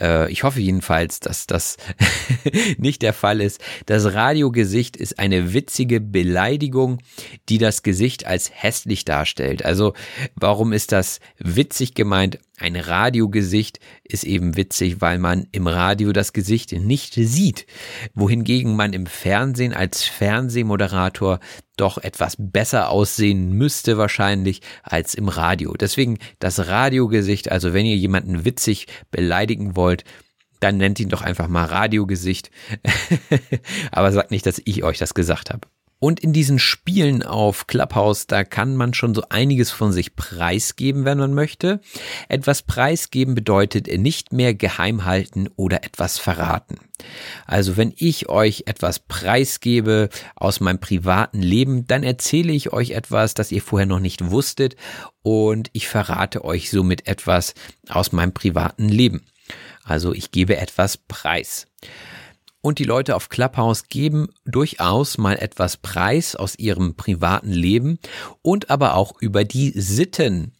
[0.00, 1.76] Äh, ich hoffe jedenfalls, dass das
[2.78, 3.60] nicht der Fall ist.
[3.86, 6.98] Das Radiogesicht ist eine witzige Beleidigung,
[7.48, 9.64] die das Gesicht als hässlich darstellt.
[9.64, 9.94] Also
[10.36, 12.38] warum ist das witzig gemeint?
[12.58, 17.66] Ein Radiogesicht ist eben witzig, weil man im Radio das Gesicht nicht sieht,
[18.14, 21.40] wohingegen man im Fernsehen als Fernsehmoderator
[21.76, 25.74] doch etwas besser aussehen müsste wahrscheinlich als im Radio.
[25.74, 30.04] Deswegen das Radiogesicht, also wenn ihr jemanden witzig beleidigen wollt,
[30.60, 32.50] dann nennt ihn doch einfach mal Radiogesicht.
[33.90, 35.68] Aber sagt nicht, dass ich euch das gesagt habe.
[35.98, 41.06] Und in diesen Spielen auf Clubhouse, da kann man schon so einiges von sich preisgeben,
[41.06, 41.80] wenn man möchte.
[42.28, 46.76] Etwas preisgeben bedeutet nicht mehr geheim halten oder etwas verraten.
[47.46, 53.34] Also wenn ich euch etwas preisgebe aus meinem privaten Leben, dann erzähle ich euch etwas,
[53.34, 54.76] das ihr vorher noch nicht wusstet
[55.22, 57.54] und ich verrate euch somit etwas
[57.88, 59.26] aus meinem privaten Leben.
[59.84, 61.66] Also ich gebe etwas preis.
[62.66, 68.00] Und die Leute auf Clubhouse geben durchaus mal etwas preis aus ihrem privaten Leben
[68.42, 70.50] und aber auch über die Sitten.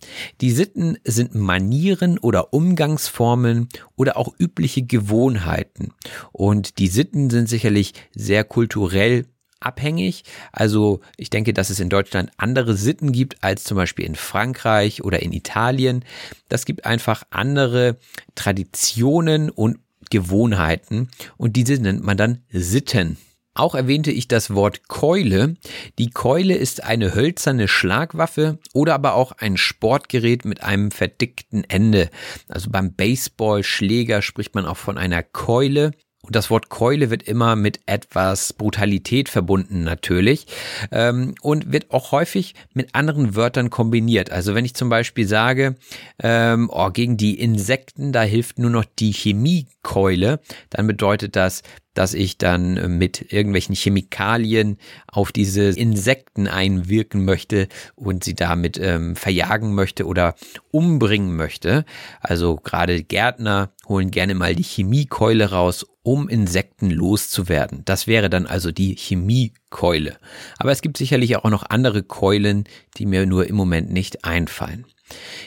[0.40, 5.94] Die Sitten sind Manieren oder Umgangsformen oder auch übliche Gewohnheiten.
[6.30, 9.26] Und die Sitten sind sicherlich sehr kulturell
[9.58, 10.22] abhängig.
[10.52, 15.02] Also ich denke, dass es in Deutschland andere Sitten gibt als zum Beispiel in Frankreich
[15.02, 16.04] oder in Italien.
[16.48, 17.96] Das gibt einfach andere
[18.36, 19.78] Traditionen und
[20.10, 23.16] Gewohnheiten und diese nennt man dann Sitten.
[23.56, 25.56] Auch erwähnte ich das Wort Keule.
[25.98, 32.10] Die Keule ist eine hölzerne Schlagwaffe oder aber auch ein Sportgerät mit einem verdickten Ende.
[32.48, 35.92] Also beim Baseballschläger spricht man auch von einer Keule.
[36.26, 40.46] Und das Wort Keule wird immer mit etwas Brutalität verbunden natürlich
[40.90, 44.30] ähm, und wird auch häufig mit anderen Wörtern kombiniert.
[44.32, 45.76] Also wenn ich zum Beispiel sage,
[46.20, 51.62] ähm, oh, gegen die Insekten, da hilft nur noch die Chemiekeule, dann bedeutet das,
[51.96, 59.16] dass ich dann mit irgendwelchen Chemikalien auf diese Insekten einwirken möchte und sie damit ähm,
[59.16, 60.34] verjagen möchte oder
[60.70, 61.84] umbringen möchte.
[62.20, 67.82] Also gerade Gärtner holen gerne mal die Chemiekeule raus, um Insekten loszuwerden.
[67.84, 70.18] Das wäre dann also die Chemiekeule.
[70.56, 72.64] Aber es gibt sicherlich auch noch andere Keulen,
[72.96, 74.86] die mir nur im Moment nicht einfallen.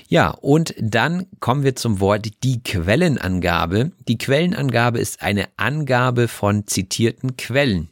[0.09, 3.91] Ja, und dann kommen wir zum Wort die Quellenangabe.
[4.07, 7.89] Die Quellenangabe ist eine Angabe von zitierten Quellen.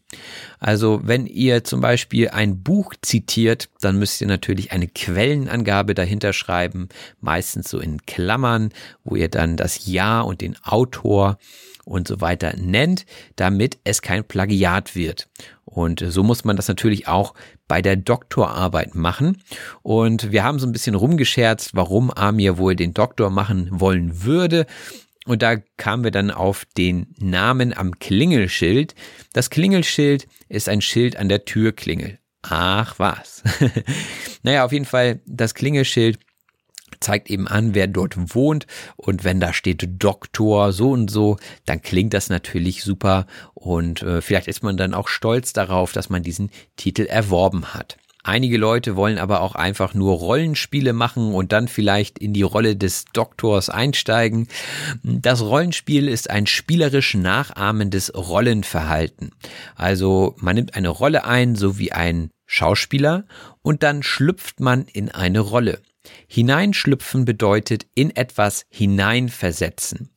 [0.60, 6.34] Also wenn ihr zum Beispiel ein Buch zitiert, dann müsst ihr natürlich eine Quellenangabe dahinter
[6.34, 6.90] schreiben,
[7.22, 8.72] meistens so in Klammern,
[9.06, 11.38] wo ihr dann das Jahr und den Autor
[11.88, 15.28] und so weiter nennt, damit es kein Plagiat wird.
[15.66, 17.34] Und so muss man das natürlich auch
[17.68, 19.42] bei der Doktorarbeit machen.
[19.84, 24.66] Und wir haben so ein bisschen rumgescherzt, warum Amir wohl den Doktor machen wollen würde.
[25.26, 28.96] Und da kamen wir dann auf den Namen am Klingelschild.
[29.34, 32.20] Das Klingelschild ist ein Schild an der Türklingel.
[32.44, 33.44] Ach was.
[34.44, 36.18] naja, auf jeden Fall, das Klingelschild
[37.00, 41.82] zeigt eben an, wer dort wohnt und wenn da steht Doktor so und so, dann
[41.82, 46.24] klingt das natürlich super und äh, vielleicht ist man dann auch stolz darauf, dass man
[46.24, 47.98] diesen Titel erworben hat.
[48.28, 52.76] Einige Leute wollen aber auch einfach nur Rollenspiele machen und dann vielleicht in die Rolle
[52.76, 54.50] des Doktors einsteigen.
[55.02, 59.32] Das Rollenspiel ist ein spielerisch nachahmendes Rollenverhalten.
[59.76, 63.24] Also man nimmt eine Rolle ein, so wie ein Schauspieler,
[63.62, 65.80] und dann schlüpft man in eine Rolle.
[66.28, 70.10] Hineinschlüpfen bedeutet in etwas hineinversetzen.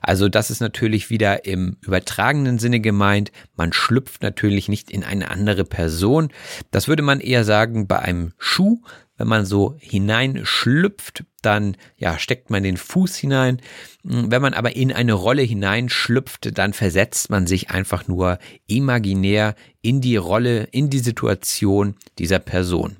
[0.00, 3.32] Also das ist natürlich wieder im übertragenen Sinne gemeint.
[3.56, 6.30] Man schlüpft natürlich nicht in eine andere Person.
[6.70, 8.80] Das würde man eher sagen bei einem Schuh.
[9.18, 13.62] Wenn man so hineinschlüpft, dann ja, steckt man den Fuß hinein.
[14.02, 20.02] Wenn man aber in eine Rolle hineinschlüpft, dann versetzt man sich einfach nur imaginär in
[20.02, 22.96] die Rolle, in die Situation dieser Person.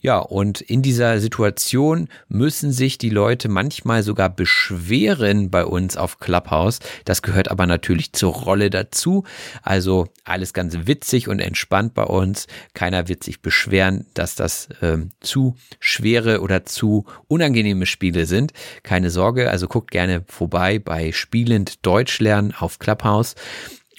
[0.00, 6.18] Ja, und in dieser Situation müssen sich die Leute manchmal sogar beschweren bei uns auf
[6.18, 6.78] Clubhouse.
[7.04, 9.24] Das gehört aber natürlich zur Rolle dazu.
[9.62, 12.46] Also alles ganz witzig und entspannt bei uns.
[12.74, 18.52] Keiner wird sich beschweren, dass das ähm, zu schwere oder zu unangenehme Spiele sind.
[18.82, 23.34] Keine Sorge, also guckt gerne vorbei bei Spielend Deutsch lernen auf Clubhouse.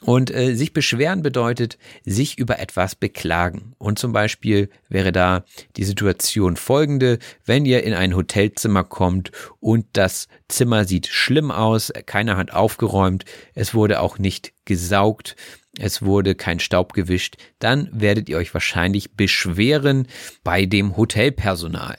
[0.06, 3.74] Und äh, sich beschweren bedeutet sich über etwas beklagen.
[3.78, 5.44] Und zum Beispiel wäre da
[5.76, 11.92] die Situation folgende, wenn ihr in ein Hotelzimmer kommt und das Zimmer sieht schlimm aus,
[12.06, 13.26] keiner hat aufgeräumt,
[13.56, 15.36] es wurde auch nicht gesaugt,
[15.78, 20.08] es wurde kein Staub gewischt, dann werdet ihr euch wahrscheinlich beschweren
[20.44, 21.98] bei dem Hotelpersonal.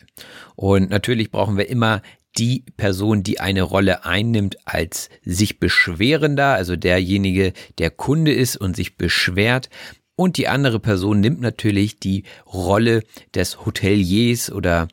[0.57, 2.03] Und natürlich brauchen wir immer
[2.39, 8.77] die Person, die eine Rolle einnimmt, als sich beschwerender, also derjenige, der Kunde ist und
[8.77, 9.69] sich beschwert.
[10.17, 13.03] Und die andere Person nimmt natürlich die Rolle
[13.35, 14.89] des Hoteliers oder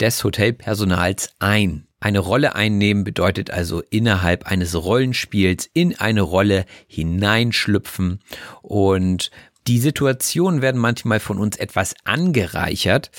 [0.00, 1.86] des Hotelpersonals ein.
[2.00, 8.20] Eine Rolle einnehmen bedeutet also innerhalb eines Rollenspiels in eine Rolle hineinschlüpfen
[8.62, 9.30] und
[9.66, 13.10] die Situationen werden manchmal von uns etwas angereichert.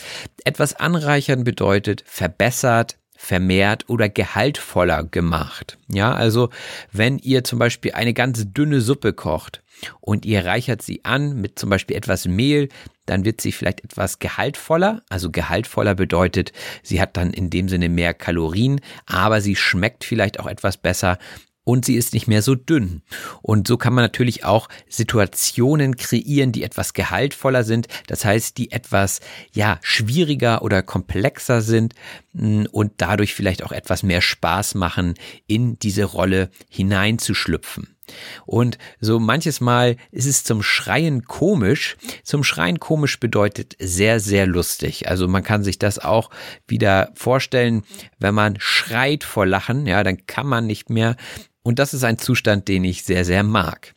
[0.43, 5.77] Etwas anreichern bedeutet verbessert, vermehrt oder gehaltvoller gemacht.
[5.87, 6.49] Ja, also
[6.91, 9.61] wenn ihr zum Beispiel eine ganz dünne Suppe kocht
[9.99, 12.69] und ihr reichert sie an mit zum Beispiel etwas Mehl,
[13.05, 15.03] dann wird sie vielleicht etwas gehaltvoller.
[15.07, 16.51] Also gehaltvoller bedeutet,
[16.81, 21.19] sie hat dann in dem Sinne mehr Kalorien, aber sie schmeckt vielleicht auch etwas besser
[21.63, 23.01] und sie ist nicht mehr so dünn.
[23.41, 28.71] Und so kann man natürlich auch Situationen kreieren, die etwas gehaltvoller sind, das heißt, die
[28.71, 29.19] etwas
[29.53, 31.93] ja schwieriger oder komplexer sind
[32.33, 35.15] mm, und dadurch vielleicht auch etwas mehr Spaß machen,
[35.47, 37.95] in diese Rolle hineinzuschlüpfen.
[38.45, 41.97] Und so manches Mal ist es zum Schreien komisch.
[42.23, 45.07] Zum Schreien komisch bedeutet sehr, sehr lustig.
[45.07, 46.29] Also man kann sich das auch
[46.67, 47.83] wieder vorstellen,
[48.19, 51.15] wenn man schreit vor Lachen, ja, dann kann man nicht mehr.
[51.63, 53.93] Und das ist ein Zustand, den ich sehr, sehr mag.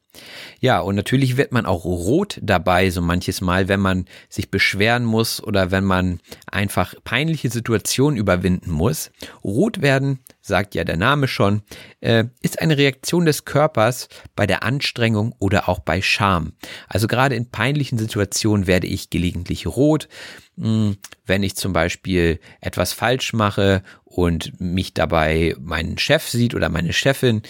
[0.61, 5.05] Ja, und natürlich wird man auch rot dabei, so manches Mal, wenn man sich beschweren
[5.05, 9.11] muss oder wenn man einfach peinliche Situationen überwinden muss.
[9.43, 11.63] Rot werden, sagt ja der Name schon,
[12.01, 16.53] äh, ist eine Reaktion des Körpers bei der Anstrengung oder auch bei Scham.
[16.89, 20.09] Also gerade in peinlichen Situationen werde ich gelegentlich rot.
[20.57, 20.97] Hm,
[21.27, 26.93] wenn ich zum Beispiel etwas falsch mache und mich dabei mein Chef sieht oder meine
[26.93, 27.43] Chefin,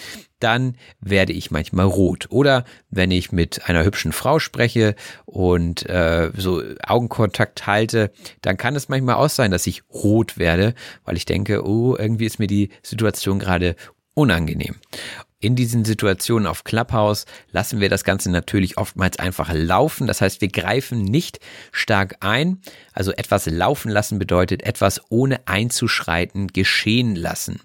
[0.45, 2.27] dann werde ich manchmal rot.
[2.29, 4.93] Oder wenn ich mit einer hübschen Frau spreche
[5.25, 8.11] und äh, so Augenkontakt halte,
[8.43, 12.27] dann kann es manchmal auch sein, dass ich rot werde, weil ich denke, oh, irgendwie
[12.27, 13.75] ist mir die Situation gerade
[14.13, 14.75] unangenehm.
[15.45, 20.07] In diesen Situationen auf Clubhouse lassen wir das Ganze natürlich oftmals einfach laufen.
[20.07, 21.39] Das heißt, wir greifen nicht
[21.71, 22.63] stark ein.
[22.93, 27.61] Also etwas laufen lassen bedeutet etwas ohne einzuschreiten geschehen lassen.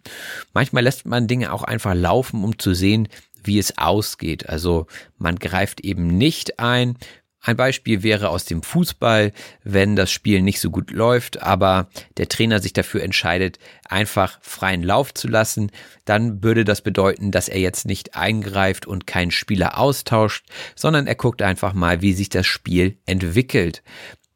[0.53, 3.09] Manchmal lässt man Dinge auch einfach laufen, um zu sehen,
[3.45, 4.47] wie es ausgeht.
[4.47, 6.99] Also man greift eben nicht ein,
[7.43, 9.33] ein Beispiel wäre aus dem Fußball,
[9.65, 11.89] wenn das Spiel nicht so gut läuft, aber
[12.19, 15.71] der Trainer sich dafür entscheidet, einfach freien Lauf zu lassen,
[16.05, 21.15] dann würde das bedeuten, dass er jetzt nicht eingreift und keinen Spieler austauscht, sondern er
[21.15, 23.83] guckt einfach mal, wie sich das Spiel entwickelt.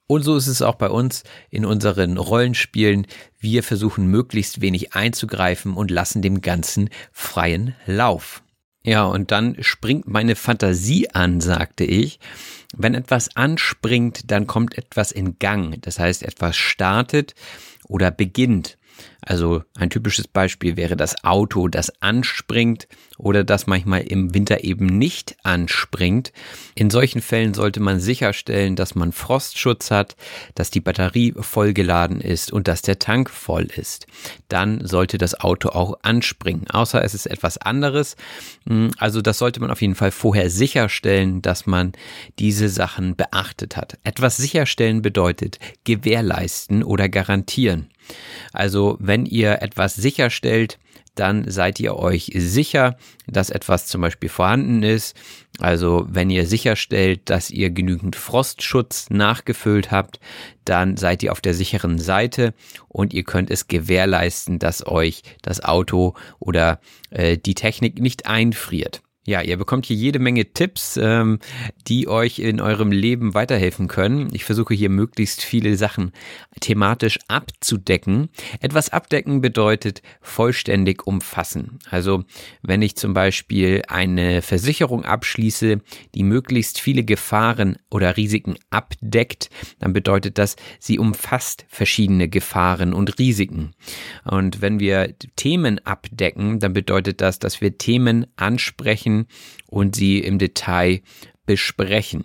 [0.06, 3.06] Und so ist es auch bei uns in unseren Rollenspielen.
[3.38, 8.43] Wir versuchen möglichst wenig einzugreifen und lassen dem Ganzen freien Lauf.
[8.84, 12.20] Ja, und dann springt meine Fantasie an, sagte ich.
[12.76, 15.80] Wenn etwas anspringt, dann kommt etwas in Gang.
[15.80, 17.34] Das heißt, etwas startet
[17.88, 18.76] oder beginnt.
[19.26, 24.86] Also ein typisches Beispiel wäre das Auto, das anspringt oder das manchmal im Winter eben
[24.86, 26.32] nicht anspringt.
[26.74, 30.16] In solchen Fällen sollte man sicherstellen, dass man Frostschutz hat,
[30.54, 34.06] dass die Batterie vollgeladen ist und dass der Tank voll ist.
[34.48, 38.16] Dann sollte das Auto auch anspringen, außer es ist etwas anderes.
[38.66, 41.92] Hm, also das sollte man auf jeden Fall vorher sicherstellen, dass man
[42.38, 43.98] diese Sachen beachtet hat.
[44.04, 47.88] Etwas sicherstellen bedeutet gewährleisten oder garantieren.
[48.52, 50.78] Also wenn ihr etwas sicherstellt,
[51.14, 52.96] dann seid ihr euch sicher,
[53.26, 55.16] dass etwas zum Beispiel vorhanden ist.
[55.60, 60.18] Also wenn ihr sicherstellt, dass ihr genügend Frostschutz nachgefüllt habt,
[60.64, 62.52] dann seid ihr auf der sicheren Seite
[62.88, 69.02] und ihr könnt es gewährleisten, dass euch das Auto oder äh, die Technik nicht einfriert.
[69.26, 71.38] Ja, ihr bekommt hier jede Menge Tipps, ähm,
[71.86, 74.28] die euch in eurem Leben weiterhelfen können.
[74.34, 76.12] Ich versuche hier möglichst viele Sachen
[76.60, 78.28] thematisch abzudecken.
[78.60, 81.78] Etwas abdecken bedeutet vollständig umfassen.
[81.88, 82.24] Also
[82.60, 85.80] wenn ich zum Beispiel eine Versicherung abschließe,
[86.14, 89.48] die möglichst viele Gefahren oder Risiken abdeckt,
[89.78, 93.72] dann bedeutet das, sie umfasst verschiedene Gefahren und Risiken.
[94.24, 99.26] Und wenn wir Themen abdecken, dann bedeutet das, dass wir Themen ansprechen, besprechen
[99.66, 101.00] und sie im Detail
[101.46, 102.24] besprechen.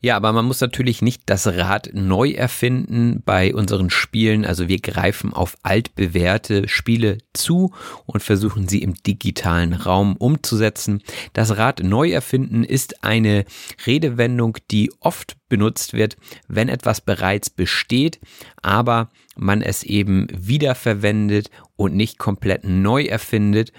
[0.00, 4.44] Ja, aber man muss natürlich nicht das Rad neu erfinden bei unseren Spielen.
[4.44, 7.72] Also wir greifen auf altbewährte Spiele zu
[8.04, 11.02] und versuchen sie im digitalen Raum umzusetzen.
[11.32, 13.46] Das Rad neu erfinden ist eine
[13.86, 16.18] Redewendung, die oft benutzt wird,
[16.48, 18.20] wenn etwas bereits besteht,
[18.60, 23.72] aber man es eben wiederverwendet und nicht komplett neu erfindet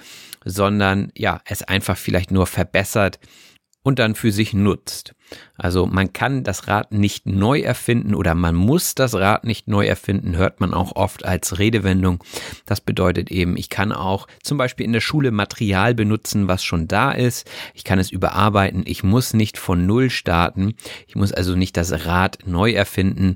[0.45, 3.19] sondern ja, es einfach vielleicht nur verbessert
[3.85, 5.13] und dann für sich nutzt.
[5.55, 9.85] Also man kann das Rad nicht neu erfinden oder man muss das Rad nicht neu
[9.85, 12.23] erfinden, hört man auch oft als Redewendung.
[12.65, 16.87] Das bedeutet eben, ich kann auch zum Beispiel in der Schule Material benutzen, was schon
[16.87, 17.47] da ist.
[17.75, 18.83] Ich kann es überarbeiten.
[18.87, 20.73] Ich muss nicht von Null starten.
[21.07, 23.35] Ich muss also nicht das Rad neu erfinden.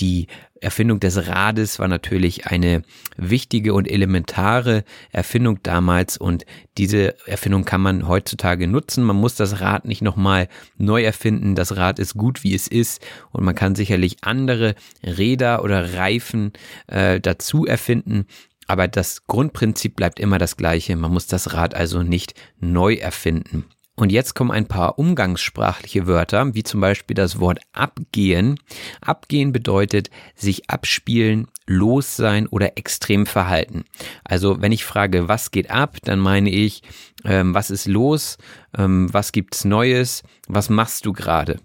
[0.00, 0.28] Die
[0.60, 2.82] Erfindung des Rades war natürlich eine
[3.16, 6.44] wichtige und elementare Erfindung damals und
[6.76, 9.04] diese Erfindung kann man heutzutage nutzen.
[9.04, 11.54] Man muss das Rad nicht nochmal neu erfinden.
[11.54, 16.52] Das Rad ist gut, wie es ist und man kann sicherlich andere Räder oder Reifen
[16.86, 18.26] äh, dazu erfinden.
[18.66, 20.94] Aber das Grundprinzip bleibt immer das gleiche.
[20.94, 23.64] Man muss das Rad also nicht neu erfinden.
[24.00, 28.58] Und jetzt kommen ein paar umgangssprachliche Wörter, wie zum Beispiel das Wort abgehen.
[29.02, 33.84] Abgehen bedeutet sich abspielen, los sein oder extrem verhalten.
[34.24, 36.82] Also wenn ich frage, was geht ab, dann meine ich,
[37.26, 38.38] ähm, was ist los,
[38.74, 41.60] ähm, was gibt's Neues, was machst du gerade?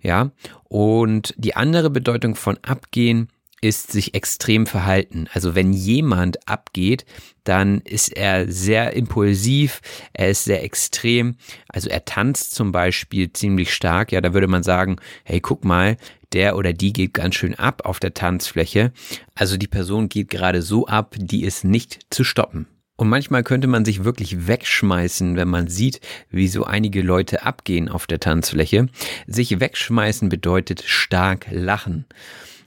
[0.00, 0.30] Ja.
[0.64, 3.28] Und die andere Bedeutung von abgehen
[3.64, 5.26] ist sich extrem verhalten.
[5.32, 7.06] Also wenn jemand abgeht,
[7.44, 9.80] dann ist er sehr impulsiv,
[10.12, 11.36] er ist sehr extrem.
[11.68, 14.12] Also er tanzt zum Beispiel ziemlich stark.
[14.12, 15.96] Ja, da würde man sagen, hey, guck mal,
[16.34, 18.92] der oder die geht ganz schön ab auf der Tanzfläche.
[19.34, 22.66] Also die Person geht gerade so ab, die ist nicht zu stoppen.
[22.96, 26.00] Und manchmal könnte man sich wirklich wegschmeißen, wenn man sieht,
[26.30, 28.88] wie so einige Leute abgehen auf der Tanzfläche.
[29.26, 32.04] Sich wegschmeißen bedeutet stark lachen.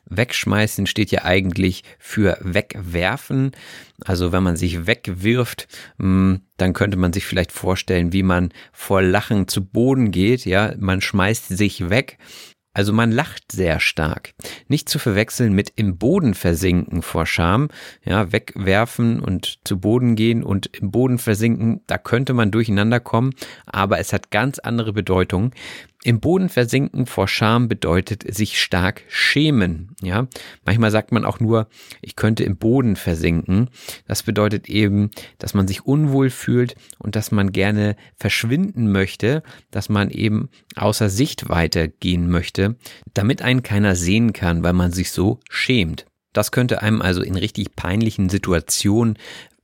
[0.10, 3.52] Wegschmeißen steht ja eigentlich für wegwerfen.
[4.04, 5.68] Also wenn man sich wegwirft,
[6.00, 10.46] hm, dann könnte man sich vielleicht vorstellen, wie man vor Lachen zu Boden geht.
[10.46, 12.18] Ja, man schmeißt sich weg.
[12.78, 14.36] Also man lacht sehr stark.
[14.68, 17.70] Nicht zu verwechseln mit im Boden versinken vor Scham.
[18.06, 23.34] Ja, wegwerfen und zu Boden gehen und im Boden versinken, da könnte man durcheinander kommen,
[23.66, 25.54] aber es hat ganz andere Bedeutung.
[26.08, 29.94] Im Boden versinken vor Scham bedeutet sich stark schämen.
[30.02, 30.30] Ja,
[30.64, 31.68] manchmal sagt man auch nur,
[32.02, 33.70] ich könnte im Boden versinken.
[34.08, 39.90] Das bedeutet eben, dass man sich unwohl fühlt und dass man gerne verschwinden möchte, dass
[39.90, 40.48] man eben
[40.78, 42.78] außer Sichtweite gehen möchte,
[43.14, 46.06] damit einen keiner sehen kann, weil man sich so schämt.
[46.32, 49.18] Das könnte einem also in richtig peinlichen Situationen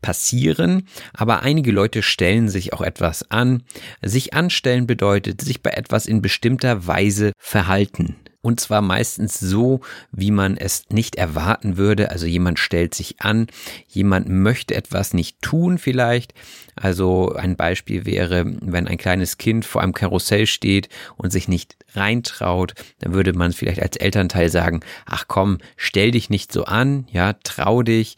[0.03, 3.63] passieren, aber einige Leute stellen sich auch etwas an.
[4.03, 8.17] Sich anstellen bedeutet sich bei etwas in bestimmter Weise verhalten.
[8.45, 9.79] Und zwar meistens so,
[10.11, 12.11] wie man es nicht erwarten würde.
[12.11, 13.47] Also jemand stellt sich an,
[13.87, 16.33] jemand möchte etwas nicht tun vielleicht.
[16.75, 21.77] Also ein Beispiel wäre, wenn ein kleines Kind vor einem Karussell steht und sich nicht
[21.95, 27.07] reintraut, dann würde man vielleicht als Elternteil sagen, ach komm, stell dich nicht so an,
[27.11, 28.17] ja, trau dich,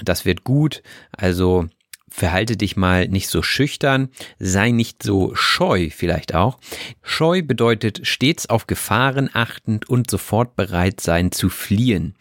[0.00, 0.82] das wird gut.
[1.12, 1.68] Also
[2.08, 6.58] verhalte dich mal nicht so schüchtern, sei nicht so scheu vielleicht auch.
[7.02, 12.14] Scheu bedeutet stets auf Gefahren achtend und sofort bereit sein zu fliehen.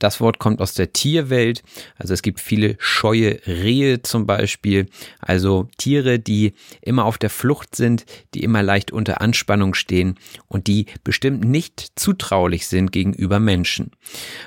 [0.00, 1.62] Das Wort kommt aus der Tierwelt.
[1.96, 4.86] Also es gibt viele scheue Rehe zum Beispiel.
[5.20, 10.16] Also Tiere, die immer auf der Flucht sind, die immer leicht unter Anspannung stehen
[10.48, 13.92] und die bestimmt nicht zutraulich sind gegenüber Menschen.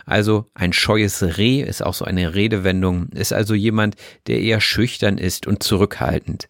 [0.06, 5.20] Also ein scheues Reh ist auch so eine Redewendung, ist also jemand, der eher schüchtern
[5.20, 6.48] ist und zurückhaltend.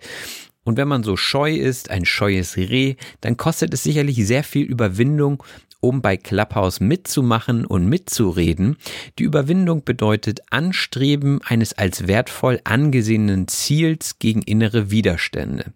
[0.64, 4.66] Und wenn man so scheu ist, ein scheues Reh, dann kostet es sicherlich sehr viel
[4.66, 5.44] Überwindung
[5.84, 8.78] um bei Clubhouse mitzumachen und mitzureden.
[9.20, 15.74] Die Überwindung bedeutet Anstreben eines als wertvoll angesehenen Ziels gegen innere Widerstände.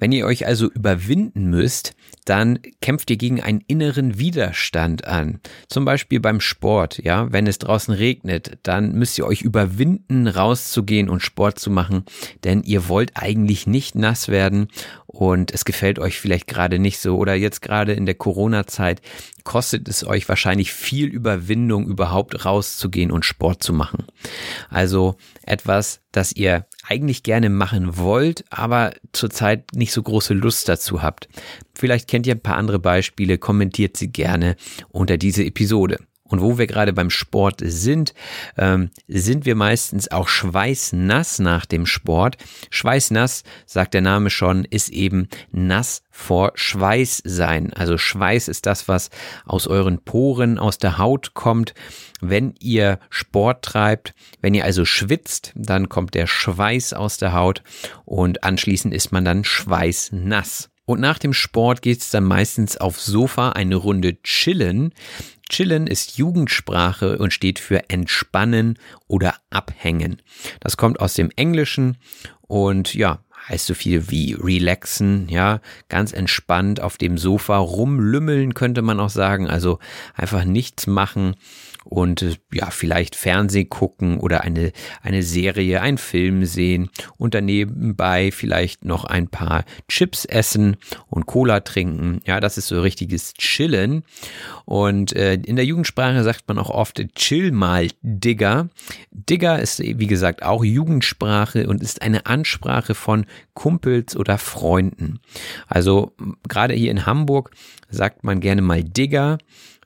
[0.00, 1.94] Wenn ihr euch also überwinden müsst,
[2.24, 5.40] dann kämpft ihr gegen einen inneren Widerstand an.
[5.68, 7.32] Zum Beispiel beim Sport, ja.
[7.32, 12.04] Wenn es draußen regnet, dann müsst ihr euch überwinden, rauszugehen und Sport zu machen,
[12.44, 14.68] denn ihr wollt eigentlich nicht nass werden
[15.06, 19.02] und es gefällt euch vielleicht gerade nicht so oder jetzt gerade in der Corona-Zeit
[19.44, 24.06] kostet es euch wahrscheinlich viel Überwindung, überhaupt rauszugehen und Sport zu machen.
[24.68, 31.02] Also etwas, das ihr eigentlich gerne machen wollt, aber zurzeit nicht so große Lust dazu
[31.02, 31.28] habt.
[31.74, 34.56] Vielleicht kennt ihr ein paar andere Beispiele, kommentiert sie gerne
[34.90, 35.98] unter diese Episode.
[36.30, 38.14] Und wo wir gerade beim Sport sind,
[38.56, 42.36] ähm, sind wir meistens auch schweißnass nach dem Sport.
[42.70, 47.72] Schweißnass, sagt der Name schon, ist eben nass vor Schweiß sein.
[47.72, 49.10] Also Schweiß ist das, was
[49.44, 51.74] aus euren Poren, aus der Haut kommt.
[52.20, 57.62] Wenn ihr Sport treibt, wenn ihr also schwitzt, dann kommt der Schweiß aus der Haut
[58.04, 60.70] und anschließend ist man dann schweißnass.
[60.90, 64.92] Und nach dem Sport geht's dann meistens aufs Sofa eine Runde chillen.
[65.50, 68.78] Chillen ist Jugendsprache und steht für entspannen
[69.08, 70.22] oder abhängen.
[70.60, 71.98] Das kommt aus dem Englischen
[72.40, 73.18] und ja,
[73.48, 79.10] heißt so viel wie relaxen, ja, ganz entspannt auf dem Sofa rumlümmeln könnte man auch
[79.10, 79.78] sagen, also
[80.14, 81.34] einfach nichts machen
[81.84, 88.30] und äh, ja, vielleicht Fernseh gucken oder eine, eine Serie, einen Film sehen und danebenbei
[88.32, 90.76] vielleicht noch ein paar Chips essen
[91.08, 92.20] und Cola trinken.
[92.26, 94.04] Ja, das ist so richtiges Chillen.
[94.64, 98.68] Und äh, in der Jugendsprache sagt man auch oft Chill mal Digger.
[99.10, 105.20] Digger ist, wie gesagt, auch Jugendsprache und ist eine Ansprache von Kumpels oder Freunden.
[105.66, 106.12] Also
[106.48, 107.50] gerade hier in Hamburg
[107.88, 109.38] sagt man gerne mal Digger.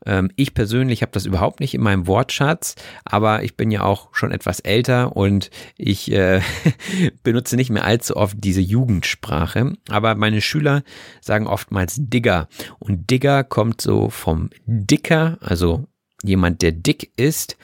[0.07, 2.75] Ähm, ich persönlich habe das überhaupt nicht in meinem Wortschatz,
[3.05, 6.41] aber ich bin ja auch schon etwas älter und ich äh,
[7.23, 9.73] benutze nicht mehr allzu oft diese Jugendsprache.
[9.89, 10.83] Aber meine Schüler
[11.21, 12.49] sagen oftmals Digger.
[12.79, 15.87] Und Digger kommt so vom Dicker, also
[16.23, 17.57] jemand, der dick ist.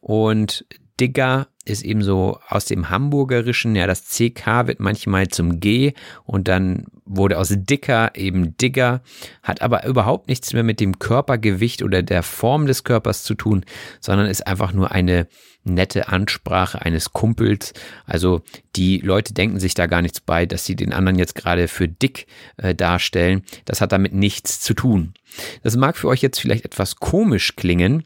[0.00, 0.66] Und
[0.98, 5.94] Digger ist eben so aus dem Hamburgerischen, ja, das CK wird manchmal zum G
[6.24, 9.02] und dann wurde aus dicker eben Digger,
[9.42, 13.64] hat aber überhaupt nichts mehr mit dem Körpergewicht oder der Form des Körpers zu tun,
[14.00, 15.26] sondern ist einfach nur eine
[15.64, 17.72] nette Ansprache eines Kumpels.
[18.06, 18.42] Also
[18.76, 21.88] die Leute denken sich da gar nichts bei, dass sie den anderen jetzt gerade für
[21.88, 22.26] dick
[22.56, 23.42] äh, darstellen.
[23.64, 25.14] Das hat damit nichts zu tun.
[25.62, 28.04] Das mag für euch jetzt vielleicht etwas komisch klingen.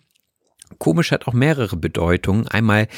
[0.78, 2.48] Komisch hat auch mehrere Bedeutungen.
[2.48, 2.88] Einmal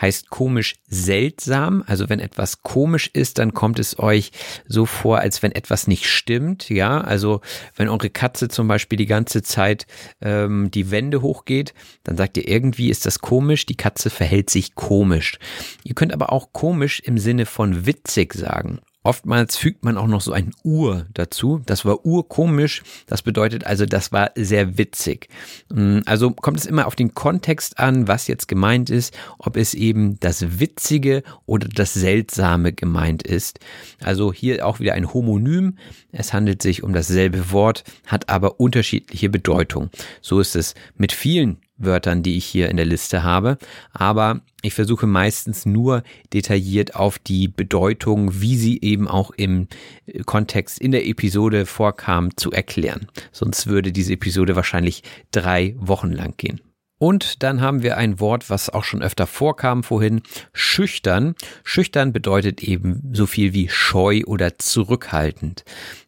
[0.00, 1.82] heißt komisch seltsam.
[1.86, 4.32] Also wenn etwas komisch ist, dann kommt es euch
[4.66, 6.68] so vor, als wenn etwas nicht stimmt.
[6.68, 7.40] Ja, also
[7.76, 9.86] wenn eure Katze zum Beispiel die ganze Zeit
[10.20, 11.74] ähm, die Wände hochgeht,
[12.04, 13.66] dann sagt ihr irgendwie ist das komisch.
[13.66, 15.38] Die Katze verhält sich komisch.
[15.84, 18.80] Ihr könnt aber auch komisch im Sinne von witzig sagen.
[19.06, 21.62] Oftmals fügt man auch noch so ein Ur dazu.
[21.64, 22.82] Das war urkomisch.
[23.06, 25.28] Das bedeutet also, das war sehr witzig.
[25.72, 29.74] Mm, also kommt es immer auf den Kontext an, was jetzt gemeint ist, ob es
[29.74, 33.60] eben das Witzige oder das Seltsame gemeint ist.
[34.02, 35.78] Also hier auch wieder ein Homonym.
[36.10, 39.88] Es handelt sich um dasselbe Wort, hat aber unterschiedliche Bedeutung.
[40.20, 43.58] So ist es mit vielen Wörtern, die ich hier in der Liste habe.
[43.92, 49.68] Aber ich versuche meistens nur detailliert auf die Bedeutung, wie sie eben auch im
[50.24, 53.06] Kontext in der Episode vorkam, zu erklären.
[53.32, 56.60] Sonst würde diese Episode wahrscheinlich drei Wochen lang gehen.
[56.98, 60.22] Und dann haben wir ein Wort, was auch schon öfter vorkam vorhin,
[60.54, 61.34] schüchtern.
[61.62, 65.64] Schüchtern bedeutet eben so viel wie scheu oder zurückhaltend.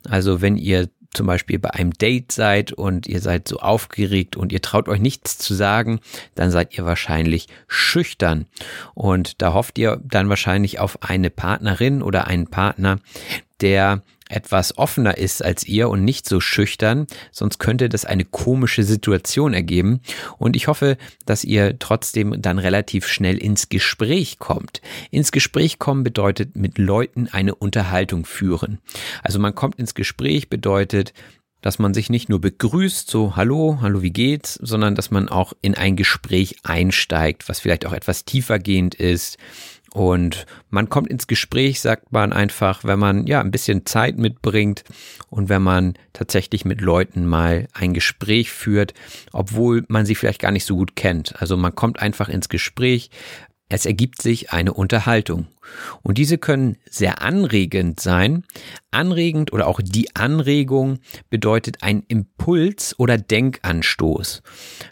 [0.08, 4.52] Also wenn ihr zum Beispiel bei einem Date seid und ihr seid so aufgeregt und
[4.52, 6.00] ihr traut euch nichts zu sagen,
[6.34, 8.46] dann seid ihr wahrscheinlich schüchtern.
[8.94, 12.98] Und da hofft ihr dann wahrscheinlich auf eine Partnerin oder einen Partner,
[13.60, 18.84] der etwas offener ist als ihr und nicht so schüchtern, sonst könnte das eine komische
[18.84, 20.00] Situation ergeben.
[20.38, 20.96] Und ich hoffe,
[21.26, 24.80] dass ihr trotzdem dann relativ schnell ins Gespräch kommt.
[25.10, 28.78] Ins Gespräch kommen bedeutet mit Leuten eine Unterhaltung führen.
[29.22, 31.12] Also man kommt ins Gespräch bedeutet,
[31.60, 35.52] dass man sich nicht nur begrüßt, so hallo, hallo, wie geht's, sondern dass man auch
[35.60, 39.38] in ein Gespräch einsteigt, was vielleicht auch etwas tiefergehend ist
[39.98, 44.84] und man kommt ins Gespräch, sagt man einfach, wenn man ja ein bisschen Zeit mitbringt
[45.28, 48.94] und wenn man tatsächlich mit Leuten mal ein Gespräch führt,
[49.32, 51.40] obwohl man sie vielleicht gar nicht so gut kennt.
[51.40, 53.10] Also man kommt einfach ins Gespräch,
[53.68, 55.48] es ergibt sich eine Unterhaltung.
[56.02, 58.44] Und diese können sehr anregend sein.
[58.92, 64.42] Anregend oder auch die Anregung bedeutet ein Impuls oder Denkanstoß.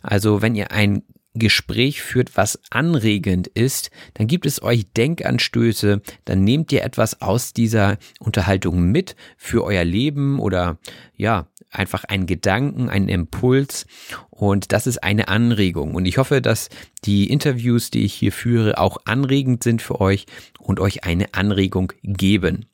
[0.03, 1.05] Also wenn ihr ein
[1.39, 7.53] Gespräch führt, was anregend ist, dann gibt es euch Denkanstöße, dann nehmt ihr etwas aus
[7.53, 10.79] dieser Unterhaltung mit für euer Leben oder
[11.17, 13.87] ja, einfach einen Gedanken, einen Impuls
[14.31, 16.69] und das ist eine Anregung und ich hoffe, dass
[17.05, 20.27] die Interviews, die ich hier führe, auch anregend sind für euch
[20.59, 22.67] und euch eine Anregung geben.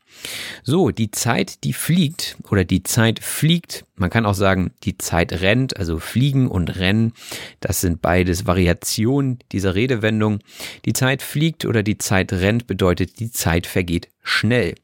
[0.62, 3.84] So, die Zeit, die fliegt oder die Zeit fliegt.
[3.96, 7.12] Man kann auch sagen, die Zeit rennt, also fliegen und rennen.
[7.60, 10.40] Das sind beides Variationen dieser Redewendung.
[10.84, 14.74] Die Zeit fliegt oder die Zeit rennt bedeutet, die Zeit vergeht schnell.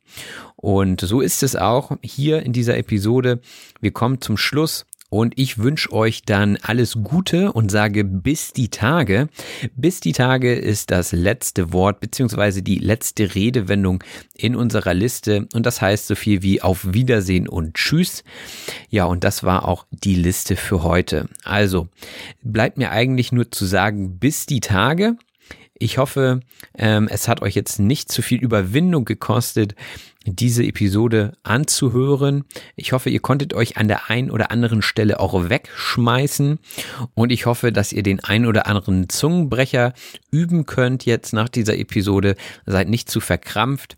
[0.57, 3.41] Und so ist es auch hier in dieser Episode.
[3.81, 8.69] Wir kommen zum Schluss und ich wünsche euch dann alles Gute und sage bis die
[8.69, 9.29] Tage.
[9.75, 14.05] Bis die Tage ist das letzte Wort beziehungsweise die letzte Redewendung
[14.35, 18.23] in unserer Liste und das heißt so viel wie auf Wiedersehen und Tschüss.
[18.91, 21.29] Ja, und das war auch die Liste für heute.
[21.43, 21.89] Also
[22.43, 25.17] bleibt mir eigentlich nur zu sagen bis die Tage.
[25.79, 26.41] Ich hoffe,
[26.77, 29.75] ähm, es hat euch jetzt nicht zu viel Überwindung gekostet,
[30.31, 32.45] diese Episode anzuhören.
[32.77, 36.59] Ich hoffe, ihr konntet euch an der einen oder anderen Stelle auch wegschmeißen
[37.15, 39.95] und ich hoffe, dass ihr den einen oder anderen Zungenbrecher
[40.31, 42.37] üben könnt jetzt nach dieser Episode.
[42.67, 43.97] Seid nicht zu verkrampft,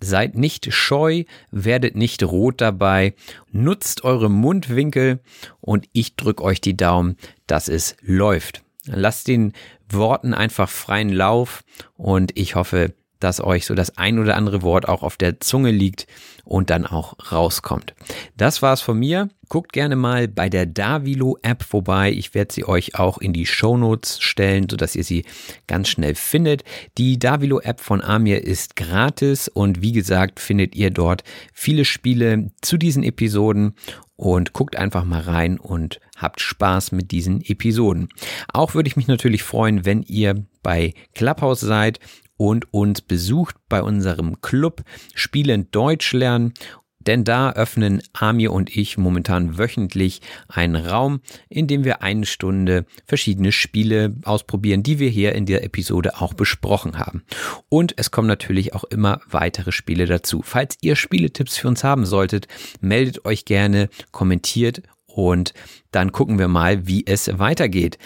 [0.00, 3.14] seid nicht scheu, werdet nicht rot dabei,
[3.50, 5.20] nutzt eure Mundwinkel
[5.60, 8.62] und ich drücke euch die Daumen, dass es läuft.
[8.86, 9.52] Lasst den
[9.88, 11.62] Worten einfach freien Lauf
[11.96, 15.70] und ich hoffe, dass euch so das ein oder andere Wort auch auf der Zunge
[15.70, 16.06] liegt
[16.44, 17.94] und dann auch rauskommt.
[18.36, 19.28] Das war's von mir.
[19.48, 22.10] Guckt gerne mal bei der Davilo App vorbei.
[22.10, 25.24] Ich werde sie euch auch in die Show Notes stellen, sodass ihr sie
[25.66, 26.64] ganz schnell findet.
[26.98, 31.22] Die Davilo App von Amir ist gratis und wie gesagt findet ihr dort
[31.52, 33.74] viele Spiele zu diesen Episoden
[34.16, 38.08] und guckt einfach mal rein und habt Spaß mit diesen Episoden.
[38.52, 41.98] Auch würde ich mich natürlich freuen, wenn ihr bei Clubhouse seid
[42.42, 44.82] und uns besucht bei unserem Club
[45.14, 46.54] Spielend Deutsch lernen.
[46.98, 52.84] Denn da öffnen Amir und ich momentan wöchentlich einen Raum, in dem wir eine Stunde
[53.06, 57.22] verschiedene Spiele ausprobieren, die wir hier in der Episode auch besprochen haben.
[57.68, 60.42] Und es kommen natürlich auch immer weitere Spiele dazu.
[60.44, 62.48] Falls ihr Spieletipps für uns haben solltet,
[62.80, 65.54] meldet euch gerne, kommentiert und
[65.90, 67.98] dann gucken wir mal, wie es weitergeht.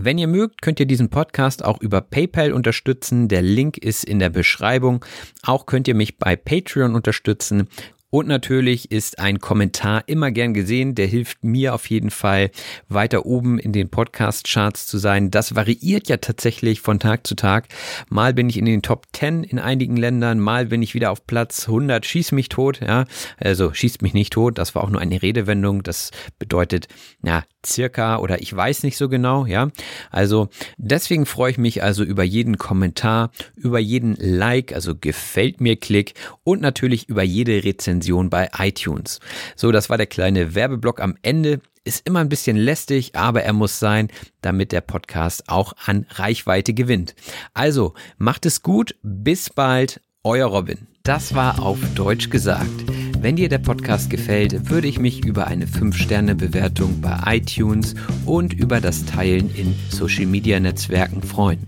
[0.00, 3.26] Wenn ihr mögt, könnt ihr diesen Podcast auch über PayPal unterstützen.
[3.26, 5.04] Der Link ist in der Beschreibung.
[5.42, 7.68] Auch könnt ihr mich bei Patreon unterstützen.
[8.10, 10.94] Und natürlich ist ein Kommentar immer gern gesehen.
[10.94, 12.50] Der hilft mir auf jeden Fall
[12.88, 15.30] weiter oben in den Podcast-Charts zu sein.
[15.30, 17.68] Das variiert ja tatsächlich von Tag zu Tag.
[18.08, 21.26] Mal bin ich in den Top 10 in einigen Ländern, mal bin ich wieder auf
[21.26, 22.06] Platz 100.
[22.06, 23.04] Schieß mich tot, ja.
[23.36, 24.56] Also schießt mich nicht tot.
[24.56, 25.82] Das war auch nur eine Redewendung.
[25.82, 26.88] Das bedeutet,
[27.22, 29.68] ja, circa oder ich weiß nicht so genau, ja.
[30.10, 30.48] Also
[30.78, 36.14] deswegen freue ich mich also über jeden Kommentar, über jeden Like, also gefällt mir Klick
[36.42, 37.97] und natürlich über jede Rezension
[38.30, 39.20] bei iTunes.
[39.56, 41.60] So, das war der kleine Werbeblock am Ende.
[41.84, 44.08] Ist immer ein bisschen lästig, aber er muss sein,
[44.42, 47.14] damit der Podcast auch an Reichweite gewinnt.
[47.54, 50.86] Also, macht es gut, bis bald, euer Robin.
[51.02, 52.84] Das war auf Deutsch gesagt.
[53.20, 57.94] Wenn dir der Podcast gefällt, würde ich mich über eine 5-Sterne-Bewertung bei iTunes
[58.26, 61.66] und über das Teilen in Social-Media-Netzwerken freuen.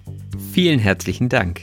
[0.53, 1.63] Vielen herzlichen Dank.